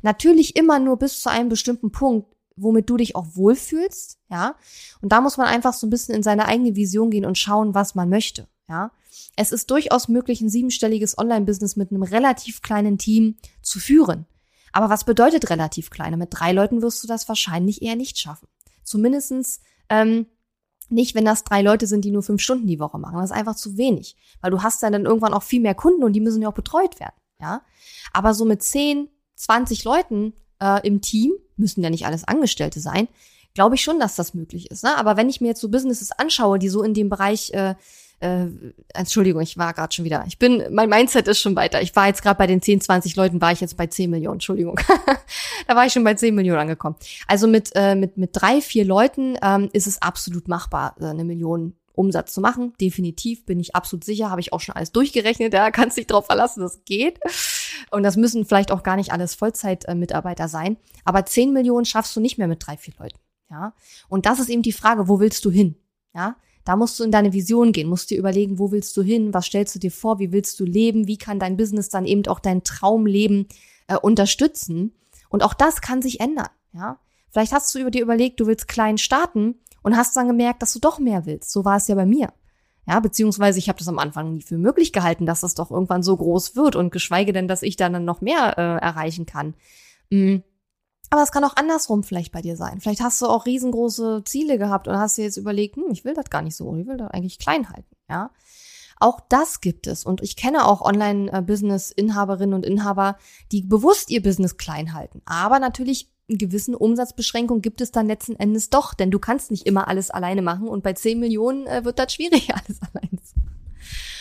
Natürlich 0.02 0.56
immer 0.56 0.80
nur 0.80 0.98
bis 0.98 1.20
zu 1.20 1.30
einem 1.30 1.48
bestimmten 1.48 1.92
Punkt, 1.92 2.35
womit 2.56 2.90
du 2.90 2.96
dich 2.96 3.14
auch 3.14 3.26
wohlfühlst, 3.35 4.18
ja. 4.28 4.56
Und 5.00 5.12
da 5.12 5.20
muss 5.20 5.37
man 5.37 5.46
einfach 5.46 5.72
so 5.72 5.87
ein 5.87 5.90
bisschen 5.90 6.16
in 6.16 6.24
seine 6.24 6.46
eigene 6.46 6.74
Vision 6.74 7.11
gehen 7.11 7.24
und 7.24 7.38
schauen, 7.38 7.74
was 7.74 7.94
man 7.94 8.09
möchte, 8.09 8.48
ja. 8.68 8.90
Es 9.37 9.52
ist 9.52 9.70
durchaus 9.70 10.09
möglich, 10.09 10.40
ein 10.40 10.50
siebenstelliges 10.50 11.16
Online-Business 11.16 11.76
mit 11.76 11.92
einem 11.92 12.02
relativ 12.02 12.61
kleinen 12.61 12.98
Team 12.98 13.37
zu 13.62 13.78
führen. 13.78 14.26
Aber 14.72 14.90
was 14.90 15.04
bedeutet 15.04 15.48
relativ 15.48 15.90
kleine? 15.90 16.16
Mit 16.16 16.30
drei 16.32 16.52
Leuten 16.52 16.82
wirst 16.82 17.04
du 17.04 17.06
das 17.06 17.28
wahrscheinlich 17.28 17.82
eher 17.82 17.96
nicht 17.96 18.18
schaffen. 18.18 18.48
Zumindestens 18.82 19.61
ähm, 19.88 20.26
nicht, 20.88 21.14
wenn 21.14 21.25
das 21.25 21.44
drei 21.44 21.62
Leute 21.62 21.87
sind, 21.87 22.05
die 22.05 22.11
nur 22.11 22.22
fünf 22.22 22.40
Stunden 22.40 22.66
die 22.66 22.79
Woche 22.79 22.99
machen. 22.99 23.16
Das 23.16 23.31
ist 23.31 23.37
einfach 23.37 23.57
zu 23.57 23.77
wenig. 23.77 24.16
Weil 24.40 24.51
du 24.51 24.62
hast 24.62 24.83
dann, 24.83 24.92
irgendwann 24.94 25.35
auch 25.35 25.42
viel 25.42 25.61
mehr 25.61 25.75
Kunden 25.75 26.05
und 26.05 26.12
die 26.12 26.20
müssen 26.20 26.42
ja 26.42 26.49
auch 26.49 26.55
betreut 26.55 27.01
werden. 27.01 27.14
Ja. 27.40 27.62
Aber 28.12 28.35
so 28.35 28.44
mit 28.44 28.62
zehn, 28.62 29.09
zwanzig 29.35 29.85
Leuten 29.85 30.33
äh, 30.61 30.87
im 30.87 31.01
Team, 31.01 31.33
müssen 31.57 31.83
ja 31.83 31.90
nicht 31.90 32.07
alles 32.07 32.25
Angestellte 32.25 32.81
sein, 32.81 33.09
glaube 33.55 33.75
ich 33.75 33.83
schon, 33.83 33.99
dass 33.99 34.16
das 34.16 34.35
möglich 34.35 34.70
ist. 34.70 34.85
Ne? 34.85 34.96
Aber 34.96 35.16
wenn 35.16 35.29
ich 35.29 35.40
mir 35.40 35.49
jetzt 35.49 35.61
so 35.61 35.70
Businesses 35.70 36.12
anschaue, 36.12 36.59
die 36.59 36.68
so 36.68 36.83
in 36.83 36.94
dem 36.94 37.09
Bereich 37.09 37.53
äh, 37.55 37.75
äh, 38.20 38.46
Entschuldigung, 38.94 39.42
ich 39.42 39.59
war 39.59 39.74
gerade 39.74 39.94
schon 39.94 40.05
wieder. 40.05 40.24
Ich 40.26 40.38
bin, 40.38 40.62
mein 40.70 40.88
Mindset 40.88 41.29
ist 41.29 41.40
schon 41.40 41.57
weiter. 41.57 41.83
Ich 41.83 41.94
war 41.94 42.07
jetzt 42.07 42.22
gerade 42.22 42.38
bei 42.38 42.46
den 42.46 42.62
10, 42.62 42.81
20 42.81 43.16
Leuten, 43.16 43.40
war 43.40 43.52
ich 43.52 43.61
jetzt 43.61 43.76
bei 43.76 43.87
10 43.87 44.11
Millionen, 44.11 44.37
Entschuldigung. 44.37 44.79
da 45.66 45.76
war 45.76 45.87
ich 45.87 45.92
schon 45.92 46.05
bei 46.05 46.14
10 46.14 46.35
Millionen 46.35 46.61
angekommen. 46.61 46.96
Also 47.26 47.46
mit, 47.46 47.72
äh, 47.74 47.94
mit, 47.94 48.16
mit 48.16 48.31
drei, 48.33 48.61
vier 48.61 48.85
Leuten 48.85 49.37
ähm, 49.42 49.68
ist 49.72 49.87
es 49.87 50.00
absolut 50.00 50.48
machbar, 50.48 50.94
äh, 51.00 51.07
eine 51.07 51.24
Million 51.24 51.74
Umsatz 51.96 52.33
zu 52.33 52.40
machen. 52.40 52.74
Definitiv 52.81 53.44
bin 53.44 53.59
ich 53.59 53.74
absolut 53.74 54.05
sicher, 54.05 54.31
habe 54.31 54.40
ich 54.40 54.52
auch 54.52 54.61
schon 54.61 54.76
alles 54.76 54.92
durchgerechnet. 54.92 55.52
Da 55.52 55.59
ja, 55.59 55.70
kannst 55.72 55.96
dich 55.96 56.07
drauf 56.07 56.26
verlassen, 56.26 56.61
das 56.61 56.85
geht. 56.85 57.18
Und 57.90 58.02
das 58.02 58.16
müssen 58.16 58.46
vielleicht 58.46 58.70
auch 58.70 58.83
gar 58.83 58.96
nicht 58.96 59.12
alles 59.12 59.35
Vollzeitmitarbeiter 59.35 60.48
sein. 60.48 60.76
Aber 61.05 61.26
10 61.26 61.52
Millionen 61.52 61.85
schaffst 61.85 62.14
du 62.16 62.20
nicht 62.20 62.38
mehr 62.38 62.48
mit 62.48 62.66
drei, 62.66 62.76
vier 62.76 62.94
Leuten. 62.98 63.18
Ja. 63.50 63.74
Und 64.09 64.26
das 64.26 64.40
ist 64.40 64.48
eben 64.48 64.62
die 64.62 64.72
Frage, 64.72 65.09
wo 65.09 65.20
willst 65.20 65.44
du 65.44 65.50
hin? 65.50 65.76
Ja. 66.14 66.37
Da 66.66 66.74
musst 66.74 66.98
du 66.98 67.05
in 67.05 67.12
deine 67.12 67.33
Vision 67.33 67.70
gehen, 67.70 67.88
musst 67.88 68.11
dir 68.11 68.18
überlegen, 68.18 68.59
wo 68.59 68.72
willst 68.72 68.96
du 68.96 69.02
hin, 69.02 69.33
was 69.33 69.46
stellst 69.46 69.76
du 69.76 69.79
dir 69.79 69.92
vor, 69.92 70.18
wie 70.18 70.33
willst 70.33 70.59
du 70.59 70.64
leben, 70.64 71.07
wie 71.07 71.16
kann 71.16 71.38
dein 71.38 71.57
Business 71.57 71.88
dann 71.88 72.05
eben 72.05 72.26
auch 72.26 72.40
dein 72.40 72.64
Traumleben 72.64 73.46
äh, 73.87 73.96
unterstützen. 73.96 74.92
Und 75.29 75.44
auch 75.44 75.55
das 75.55 75.81
kann 75.81 76.02
sich 76.02 76.20
ändern, 76.20 76.48
ja. 76.72 76.98
Vielleicht 77.31 77.52
hast 77.52 77.72
du 77.74 77.79
über 77.79 77.90
dir 77.90 78.02
überlegt, 78.02 78.40
du 78.40 78.46
willst 78.46 78.66
klein 78.66 78.98
starten 78.98 79.55
und 79.83 79.96
hast 79.96 80.16
dann 80.16 80.26
gemerkt, 80.26 80.62
dass 80.62 80.72
du 80.72 80.81
doch 80.81 80.98
mehr 80.98 81.24
willst. 81.24 81.52
So 81.52 81.64
war 81.64 81.76
es 81.76 81.87
ja 81.87 81.94
bei 81.94 82.07
mir. 82.07 82.33
Ja, 82.88 82.98
beziehungsweise 82.98 83.59
ich 83.59 83.68
habe 83.68 83.79
das 83.79 83.88
am 83.88 83.98
Anfang 83.98 84.33
nie 84.33 84.42
für 84.42 84.59
möglich 84.59 84.92
gehalten, 84.92 85.26
dass 85.26 85.42
das 85.42 85.55
doch 85.55 85.70
irgendwann 85.70 86.02
so 86.02 86.16
groß 86.16 86.57
wird 86.57 86.76
und 86.76 86.90
geschweige 86.90 87.33
denn, 87.33 87.46
dass 87.46 87.62
ich 87.62 87.76
dann 87.76 88.05
noch 88.05 88.20
mehr 88.20 88.55
äh, 88.57 88.85
erreichen 88.85 89.26
kann. 89.26 89.55
Mhm. 90.11 90.42
Aber 91.10 91.22
es 91.22 91.30
kann 91.30 91.44
auch 91.44 91.56
andersrum 91.56 92.02
vielleicht 92.02 92.32
bei 92.32 92.42
dir 92.42 92.56
sein. 92.56 92.80
Vielleicht 92.80 93.00
hast 93.00 93.20
du 93.22 93.26
auch 93.26 93.46
riesengroße 93.46 94.22
Ziele 94.24 94.58
gehabt 94.58 94.88
und 94.88 94.98
hast 94.98 95.16
dir 95.18 95.24
jetzt 95.24 95.36
überlegt, 95.36 95.76
hm, 95.76 95.90
ich 95.90 96.04
will 96.04 96.14
das 96.14 96.30
gar 96.30 96.42
nicht 96.42 96.56
so, 96.56 96.74
ich 96.76 96.86
will 96.86 96.96
das 96.96 97.10
eigentlich 97.10 97.38
klein 97.38 97.68
halten, 97.68 97.96
ja. 98.08 98.30
Auch 98.98 99.20
das 99.28 99.60
gibt 99.60 99.86
es. 99.86 100.04
Und 100.04 100.22
ich 100.22 100.36
kenne 100.36 100.64
auch 100.66 100.80
Online-Business-Inhaberinnen 100.80 102.54
und 102.54 102.64
Inhaber, 102.64 103.18
die 103.52 103.60
bewusst 103.60 104.10
ihr 104.10 104.22
Business 104.22 104.56
klein 104.56 104.94
halten. 104.94 105.20
Aber 105.26 105.58
natürlich 105.58 106.10
einen 106.28 106.38
gewissen 106.38 106.74
Umsatzbeschränkung 106.74 107.60
gibt 107.60 107.80
es 107.80 107.92
dann 107.92 108.06
letzten 108.06 108.36
Endes 108.36 108.70
doch, 108.70 108.94
denn 108.94 109.10
du 109.10 109.18
kannst 109.18 109.50
nicht 109.50 109.66
immer 109.66 109.86
alles 109.88 110.10
alleine 110.10 110.42
machen 110.42 110.66
und 110.66 110.82
bei 110.82 110.92
10 110.92 111.20
Millionen 111.20 111.66
äh, 111.66 111.84
wird 111.84 111.98
das 111.98 112.12
schwierig, 112.12 112.50
alles 112.54 112.80
alleine 112.82 113.22
zu 113.22 113.38
machen. 113.38 113.56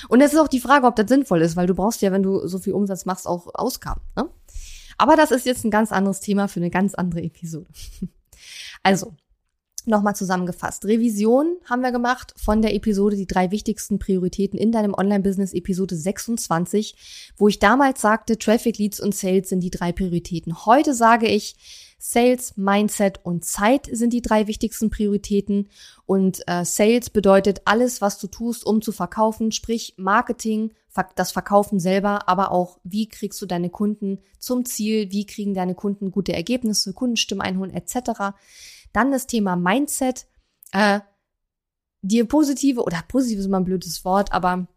Und 0.09 0.21
es 0.21 0.33
ist 0.33 0.39
auch 0.39 0.47
die 0.47 0.59
Frage, 0.59 0.85
ob 0.85 0.95
das 0.95 1.07
sinnvoll 1.07 1.41
ist, 1.41 1.55
weil 1.55 1.67
du 1.67 1.73
brauchst 1.73 2.01
ja, 2.01 2.11
wenn 2.11 2.21
du 2.21 2.45
so 2.47 2.59
viel 2.59 2.73
Umsatz 2.73 3.05
machst, 3.05 3.27
auch 3.27 3.47
Ausgaben. 3.55 4.01
Ne? 4.15 4.29
Aber 4.97 5.15
das 5.15 5.31
ist 5.31 5.45
jetzt 5.45 5.65
ein 5.65 5.71
ganz 5.71 5.91
anderes 5.91 6.19
Thema 6.19 6.47
für 6.47 6.59
eine 6.59 6.69
ganz 6.69 6.95
andere 6.95 7.23
Episode. 7.23 7.67
Also, 8.83 9.15
Nochmal 9.87 10.15
zusammengefasst. 10.15 10.85
Revision 10.85 11.57
haben 11.69 11.83
wir 11.83 11.91
gemacht 11.91 12.33
von 12.37 12.63
der 12.63 12.73
Episode 12.73 13.15
die 13.15 13.27
drei 13.27 13.51
wichtigsten 13.51 13.99
Prioritäten 13.99 14.57
in 14.57 14.71
deinem 14.71 14.95
Online-Business 14.95 15.53
Episode 15.53 15.95
26, 15.95 17.33
wo 17.37 17.47
ich 17.47 17.59
damals 17.59 18.01
sagte, 18.01 18.39
Traffic, 18.39 18.79
Leads 18.79 18.99
und 18.99 19.13
Sales 19.13 19.49
sind 19.49 19.59
die 19.59 19.69
drei 19.69 19.91
Prioritäten. 19.91 20.65
Heute 20.65 20.95
sage 20.95 21.27
ich, 21.27 21.55
Sales, 22.07 22.55
Mindset 22.55 23.19
und 23.23 23.45
Zeit 23.45 23.89
sind 23.91 24.13
die 24.13 24.21
drei 24.21 24.45
wichtigsten 24.45 24.91
Prioritäten. 24.91 25.69
Und 26.05 26.43
äh, 26.45 26.63
Sales 26.63 27.09
bedeutet 27.09 27.63
alles, 27.65 27.99
was 27.99 28.19
du 28.19 28.27
tust, 28.27 28.63
um 28.63 28.83
zu 28.83 28.91
verkaufen, 28.91 29.51
sprich 29.51 29.95
Marketing, 29.97 30.71
das 31.15 31.31
Verkaufen 31.31 31.79
selber, 31.79 32.29
aber 32.29 32.51
auch, 32.51 32.79
wie 32.83 33.09
kriegst 33.09 33.41
du 33.41 33.47
deine 33.47 33.71
Kunden 33.71 34.19
zum 34.37 34.65
Ziel, 34.65 35.11
wie 35.11 35.25
kriegen 35.25 35.55
deine 35.55 35.73
Kunden 35.73 36.11
gute 36.11 36.31
Ergebnisse, 36.31 36.93
Kundenstimmen 36.93 37.41
einholen 37.41 37.73
etc. 37.73 38.35
Dann 38.93 39.11
das 39.11 39.25
Thema 39.25 39.55
Mindset, 39.55 40.27
äh, 40.73 40.99
dir 42.03 42.25
positive, 42.25 42.83
oder 42.83 43.03
positiv 43.07 43.39
ist 43.39 43.45
immer 43.45 43.59
ein 43.59 43.65
blödes 43.65 44.05
Wort, 44.05 44.31
aber 44.31 44.67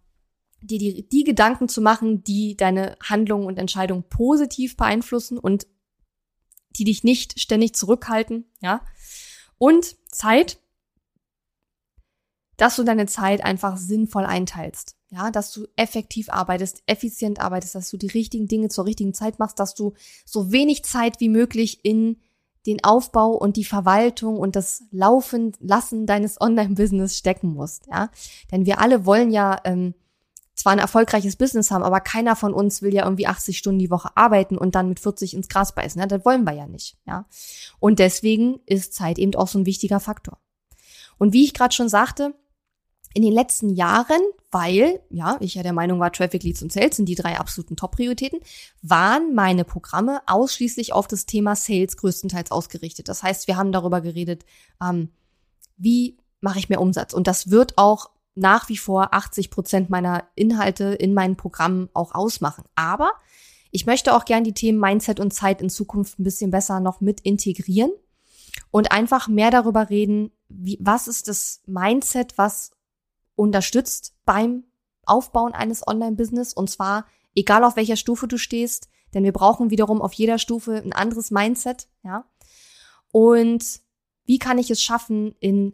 dir 0.63 0.79
die, 0.79 1.07
die 1.07 1.25
Gedanken 1.25 1.69
zu 1.69 1.83
machen, 1.83 2.25
die 2.25 2.57
deine 2.57 2.97
Handlungen 3.03 3.47
und 3.47 3.59
Entscheidungen 3.59 4.05
positiv 4.09 4.79
beeinflussen 4.79 5.37
und 5.37 5.67
die 6.71 6.85
dich 6.85 7.05
nicht 7.05 7.41
ständig 7.41 7.75
zurückhalten, 7.75 8.45
ja. 8.61 8.83
Und 9.59 9.97
Zeit, 10.11 10.59
dass 12.57 12.77
du 12.77 12.85
deine 12.85 13.07
Zeit 13.07 13.43
einfach 13.43 13.77
sinnvoll 13.77 14.25
einteilst. 14.25 14.97
Ja, 15.11 15.31
dass 15.31 15.53
du 15.53 15.67
effektiv 15.77 16.29
arbeitest, 16.29 16.83
effizient 16.85 17.41
arbeitest, 17.41 17.75
dass 17.75 17.89
du 17.89 17.97
die 17.97 18.09
richtigen 18.09 18.47
Dinge 18.47 18.69
zur 18.69 18.85
richtigen 18.85 19.15
Zeit 19.15 19.39
machst, 19.39 19.59
dass 19.59 19.75
du 19.75 19.95
so 20.27 20.53
wenig 20.53 20.85
Zeit 20.85 21.19
wie 21.19 21.31
möglich 21.31 21.83
in 21.83 22.21
den 22.67 22.85
Aufbau 22.85 23.31
und 23.31 23.57
die 23.57 23.65
Verwaltung 23.65 24.39
und 24.39 24.55
das 24.55 24.85
Laufen 24.91 25.53
lassen 25.61 26.05
deines 26.05 26.39
Online-Business 26.39 27.17
stecken 27.17 27.55
musst. 27.55 27.87
Ja, 27.87 28.11
denn 28.53 28.67
wir 28.67 28.81
alle 28.81 29.07
wollen 29.07 29.31
ja 29.31 29.59
ähm, 29.65 29.95
zwar 30.59 30.73
ein 30.73 30.81
erfolgreiches 30.81 31.37
Business 31.37 31.71
haben, 31.71 31.85
aber 31.85 32.01
keiner 32.01 32.35
von 32.35 32.53
uns 32.53 32.83
will 32.83 32.93
ja 32.93 33.05
irgendwie 33.05 33.29
80 33.29 33.57
Stunden 33.57 33.79
die 33.79 33.91
Woche 33.91 34.11
arbeiten 34.17 34.59
und 34.59 34.75
dann 34.75 34.89
mit 34.89 34.99
40 34.99 35.35
ins 35.35 35.49
Gras 35.49 35.73
beißen. 35.73 36.01
Ja, 36.01 36.07
das 36.07 36.25
wollen 36.25 36.43
wir 36.45 36.53
ja 36.53 36.67
nicht. 36.67 36.97
Ja, 37.07 37.27
und 37.79 38.01
deswegen 38.01 38.59
ist 38.67 38.93
Zeit 38.93 39.19
eben 39.19 39.35
auch 39.37 39.47
so 39.47 39.61
ein 39.61 39.67
wichtiger 39.67 40.01
Faktor. 40.01 40.39
Und 41.17 41.33
wie 41.33 41.45
ich 41.45 41.55
gerade 41.55 41.75
schon 41.75 41.89
sagte, 41.89 42.35
in 43.15 43.23
den 43.23 43.33
letzten 43.33 43.71
Jahren, 43.71 44.21
weil, 44.51 45.01
ja, 45.11 45.37
ich 45.41 45.55
ja 45.55 45.63
der 45.63 45.73
Meinung 45.73 46.01
war, 46.01 46.13
Traffic, 46.13 46.43
Leads 46.43 46.63
und 46.63 46.73
Sales 46.73 46.97
sind 46.97 47.09
die 47.09 47.15
drei 47.15 47.39
absoluten 47.39 47.77
Top-Prioritäten, 47.77 48.41
waren 48.83 49.35
meine 49.35 49.65
Programme 49.65 50.21
ausschließlich 50.27 50.93
auf 50.93 51.07
das 51.07 51.25
Thema 51.25 51.55
Sales 51.55 51.97
größtenteils 51.97 52.51
ausgerichtet. 52.51 53.09
Das 53.09 53.23
heißt, 53.23 53.47
wir 53.47 53.57
haben 53.57 53.71
darüber 53.71 54.01
geredet, 54.01 54.45
ähm, 54.83 55.11
wie 55.77 56.19
mache 56.41 56.59
ich 56.59 56.69
mehr 56.69 56.81
Umsatz? 56.81 57.15
Und 57.15 57.29
das 57.29 57.51
wird 57.51 57.79
auch 57.79 58.11
nach 58.39 58.69
wie 58.69 58.77
vor 58.77 59.15
80 59.15 59.51
Prozent 59.51 59.91
meiner 59.91 60.25
Inhalte 60.35 60.85
in 60.95 61.15
meinen 61.15 61.37
Programmen 61.37 61.89
auch 61.93 62.15
ausmachen. 62.15 62.65
Aber 62.75 63.13
ich 63.71 63.87
möchte 63.87 64.15
auch 64.15 64.25
gern 64.25 64.45
die 64.45 64.55
Themen 64.55 64.79
Mindset 64.79 65.21
und 65.21 65.33
Zeit 65.33 65.61
in 65.61 65.71
Zukunft 65.71 66.19
ein 66.19 66.25
bisschen 66.25 66.51
besser 66.51 66.81
noch 66.81 67.01
mit 67.01 67.21
integrieren 67.21 67.91
und 68.71 68.93
einfach 68.93 69.29
mehr 69.29 69.51
darüber 69.51 69.91
reden, 69.91 70.31
wie, 70.49 70.79
was 70.81 71.09
ist 71.09 71.29
das 71.29 71.63
Mindset, 71.67 72.39
was 72.39 72.71
unterstützt 73.35 74.15
beim 74.25 74.65
Aufbauen 75.05 75.53
eines 75.53 75.87
Online-Business 75.87 76.53
und 76.53 76.71
zwar 76.71 77.07
egal 77.35 77.65
auf 77.65 77.77
welcher 77.77 77.97
Stufe 77.97 78.27
du 78.27 78.39
stehst, 78.39 78.89
denn 79.15 79.25
wir 79.25 79.33
brauchen 79.33 79.71
wiederum 79.71 80.03
auf 80.03 80.13
jeder 80.13 80.39
Stufe 80.39 80.77
ein 80.77 80.93
anderes 80.93 81.31
Mindset, 81.31 81.89
ja. 82.03 82.25
Und 83.11 83.81
wie 84.27 84.39
kann 84.39 84.59
ich 84.59 84.71
es 84.71 84.83
schaffen, 84.83 85.35
in 85.41 85.73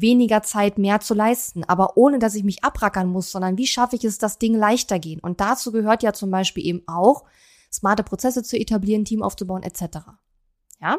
weniger 0.00 0.42
Zeit 0.42 0.78
mehr 0.78 1.00
zu 1.00 1.14
leisten, 1.14 1.64
aber 1.64 1.96
ohne 1.96 2.18
dass 2.18 2.34
ich 2.34 2.44
mich 2.44 2.64
abrackern 2.64 3.08
muss, 3.08 3.30
sondern 3.30 3.56
wie 3.58 3.66
schaffe 3.66 3.96
ich 3.96 4.04
es, 4.04 4.18
dass 4.18 4.38
Dinge 4.38 4.58
leichter 4.58 4.98
gehen? 4.98 5.20
Und 5.20 5.40
dazu 5.40 5.72
gehört 5.72 6.02
ja 6.02 6.12
zum 6.12 6.30
Beispiel 6.30 6.66
eben 6.66 6.82
auch, 6.86 7.24
smarte 7.72 8.02
Prozesse 8.02 8.42
zu 8.42 8.56
etablieren, 8.58 9.04
Team 9.04 9.22
aufzubauen, 9.22 9.62
etc. 9.62 9.98
Ja? 10.80 10.98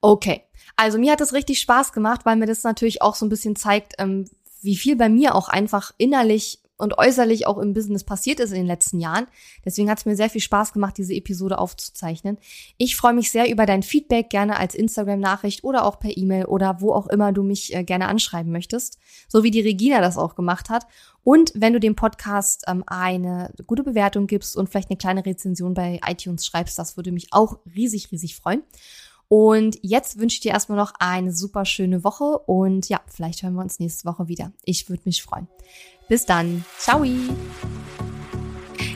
Okay. 0.00 0.42
Also 0.76 0.98
mir 0.98 1.12
hat 1.12 1.20
es 1.20 1.32
richtig 1.32 1.60
Spaß 1.60 1.92
gemacht, 1.92 2.24
weil 2.24 2.36
mir 2.36 2.46
das 2.46 2.64
natürlich 2.64 3.02
auch 3.02 3.14
so 3.14 3.26
ein 3.26 3.28
bisschen 3.28 3.56
zeigt, 3.56 3.94
ähm, 3.98 4.28
wie 4.62 4.76
viel 4.76 4.96
bei 4.96 5.08
mir 5.08 5.34
auch 5.34 5.48
einfach 5.48 5.92
innerlich 5.98 6.61
und 6.82 6.98
äußerlich 6.98 7.46
auch 7.46 7.58
im 7.58 7.74
Business 7.74 8.02
passiert 8.02 8.40
ist 8.40 8.50
in 8.50 8.56
den 8.56 8.66
letzten 8.66 8.98
Jahren. 8.98 9.26
Deswegen 9.64 9.88
hat 9.88 9.98
es 9.98 10.04
mir 10.04 10.16
sehr 10.16 10.28
viel 10.28 10.40
Spaß 10.40 10.72
gemacht, 10.72 10.98
diese 10.98 11.14
Episode 11.14 11.58
aufzuzeichnen. 11.58 12.38
Ich 12.76 12.96
freue 12.96 13.14
mich 13.14 13.30
sehr 13.30 13.50
über 13.50 13.66
dein 13.66 13.82
Feedback, 13.82 14.30
gerne 14.30 14.58
als 14.58 14.74
Instagram-Nachricht 14.74 15.62
oder 15.62 15.84
auch 15.84 16.00
per 16.00 16.16
E-Mail 16.16 16.46
oder 16.46 16.80
wo 16.80 16.92
auch 16.92 17.06
immer 17.06 17.32
du 17.32 17.44
mich 17.44 17.74
äh, 17.74 17.84
gerne 17.84 18.08
anschreiben 18.08 18.50
möchtest, 18.50 18.98
so 19.28 19.44
wie 19.44 19.52
die 19.52 19.60
Regina 19.60 20.00
das 20.00 20.18
auch 20.18 20.34
gemacht 20.34 20.70
hat. 20.70 20.86
Und 21.24 21.52
wenn 21.54 21.72
du 21.72 21.78
dem 21.78 21.94
Podcast 21.94 22.64
ähm, 22.66 22.82
eine 22.86 23.54
gute 23.66 23.84
Bewertung 23.84 24.26
gibst 24.26 24.56
und 24.56 24.68
vielleicht 24.68 24.90
eine 24.90 24.96
kleine 24.96 25.24
Rezension 25.24 25.74
bei 25.74 26.00
iTunes 26.04 26.44
schreibst, 26.44 26.78
das 26.78 26.96
würde 26.96 27.12
mich 27.12 27.28
auch 27.30 27.60
riesig, 27.76 28.10
riesig 28.10 28.34
freuen. 28.34 28.62
Und 29.34 29.78
jetzt 29.80 30.18
wünsche 30.18 30.34
ich 30.34 30.40
dir 30.40 30.52
erstmal 30.52 30.76
noch 30.76 30.92
eine 30.98 31.32
super 31.32 31.64
schöne 31.64 32.04
Woche 32.04 32.36
und 32.40 32.90
ja, 32.90 33.00
vielleicht 33.06 33.42
hören 33.42 33.54
wir 33.54 33.62
uns 33.62 33.78
nächste 33.78 34.04
Woche 34.04 34.28
wieder. 34.28 34.52
Ich 34.62 34.90
würde 34.90 35.04
mich 35.06 35.22
freuen. 35.22 35.48
Bis 36.06 36.26
dann. 36.26 36.66
Ciao. 36.76 37.02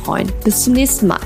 freuen. 0.00 0.30
Bis 0.44 0.64
zum 0.64 0.74
nächsten 0.74 1.06
Mal. 1.06 1.20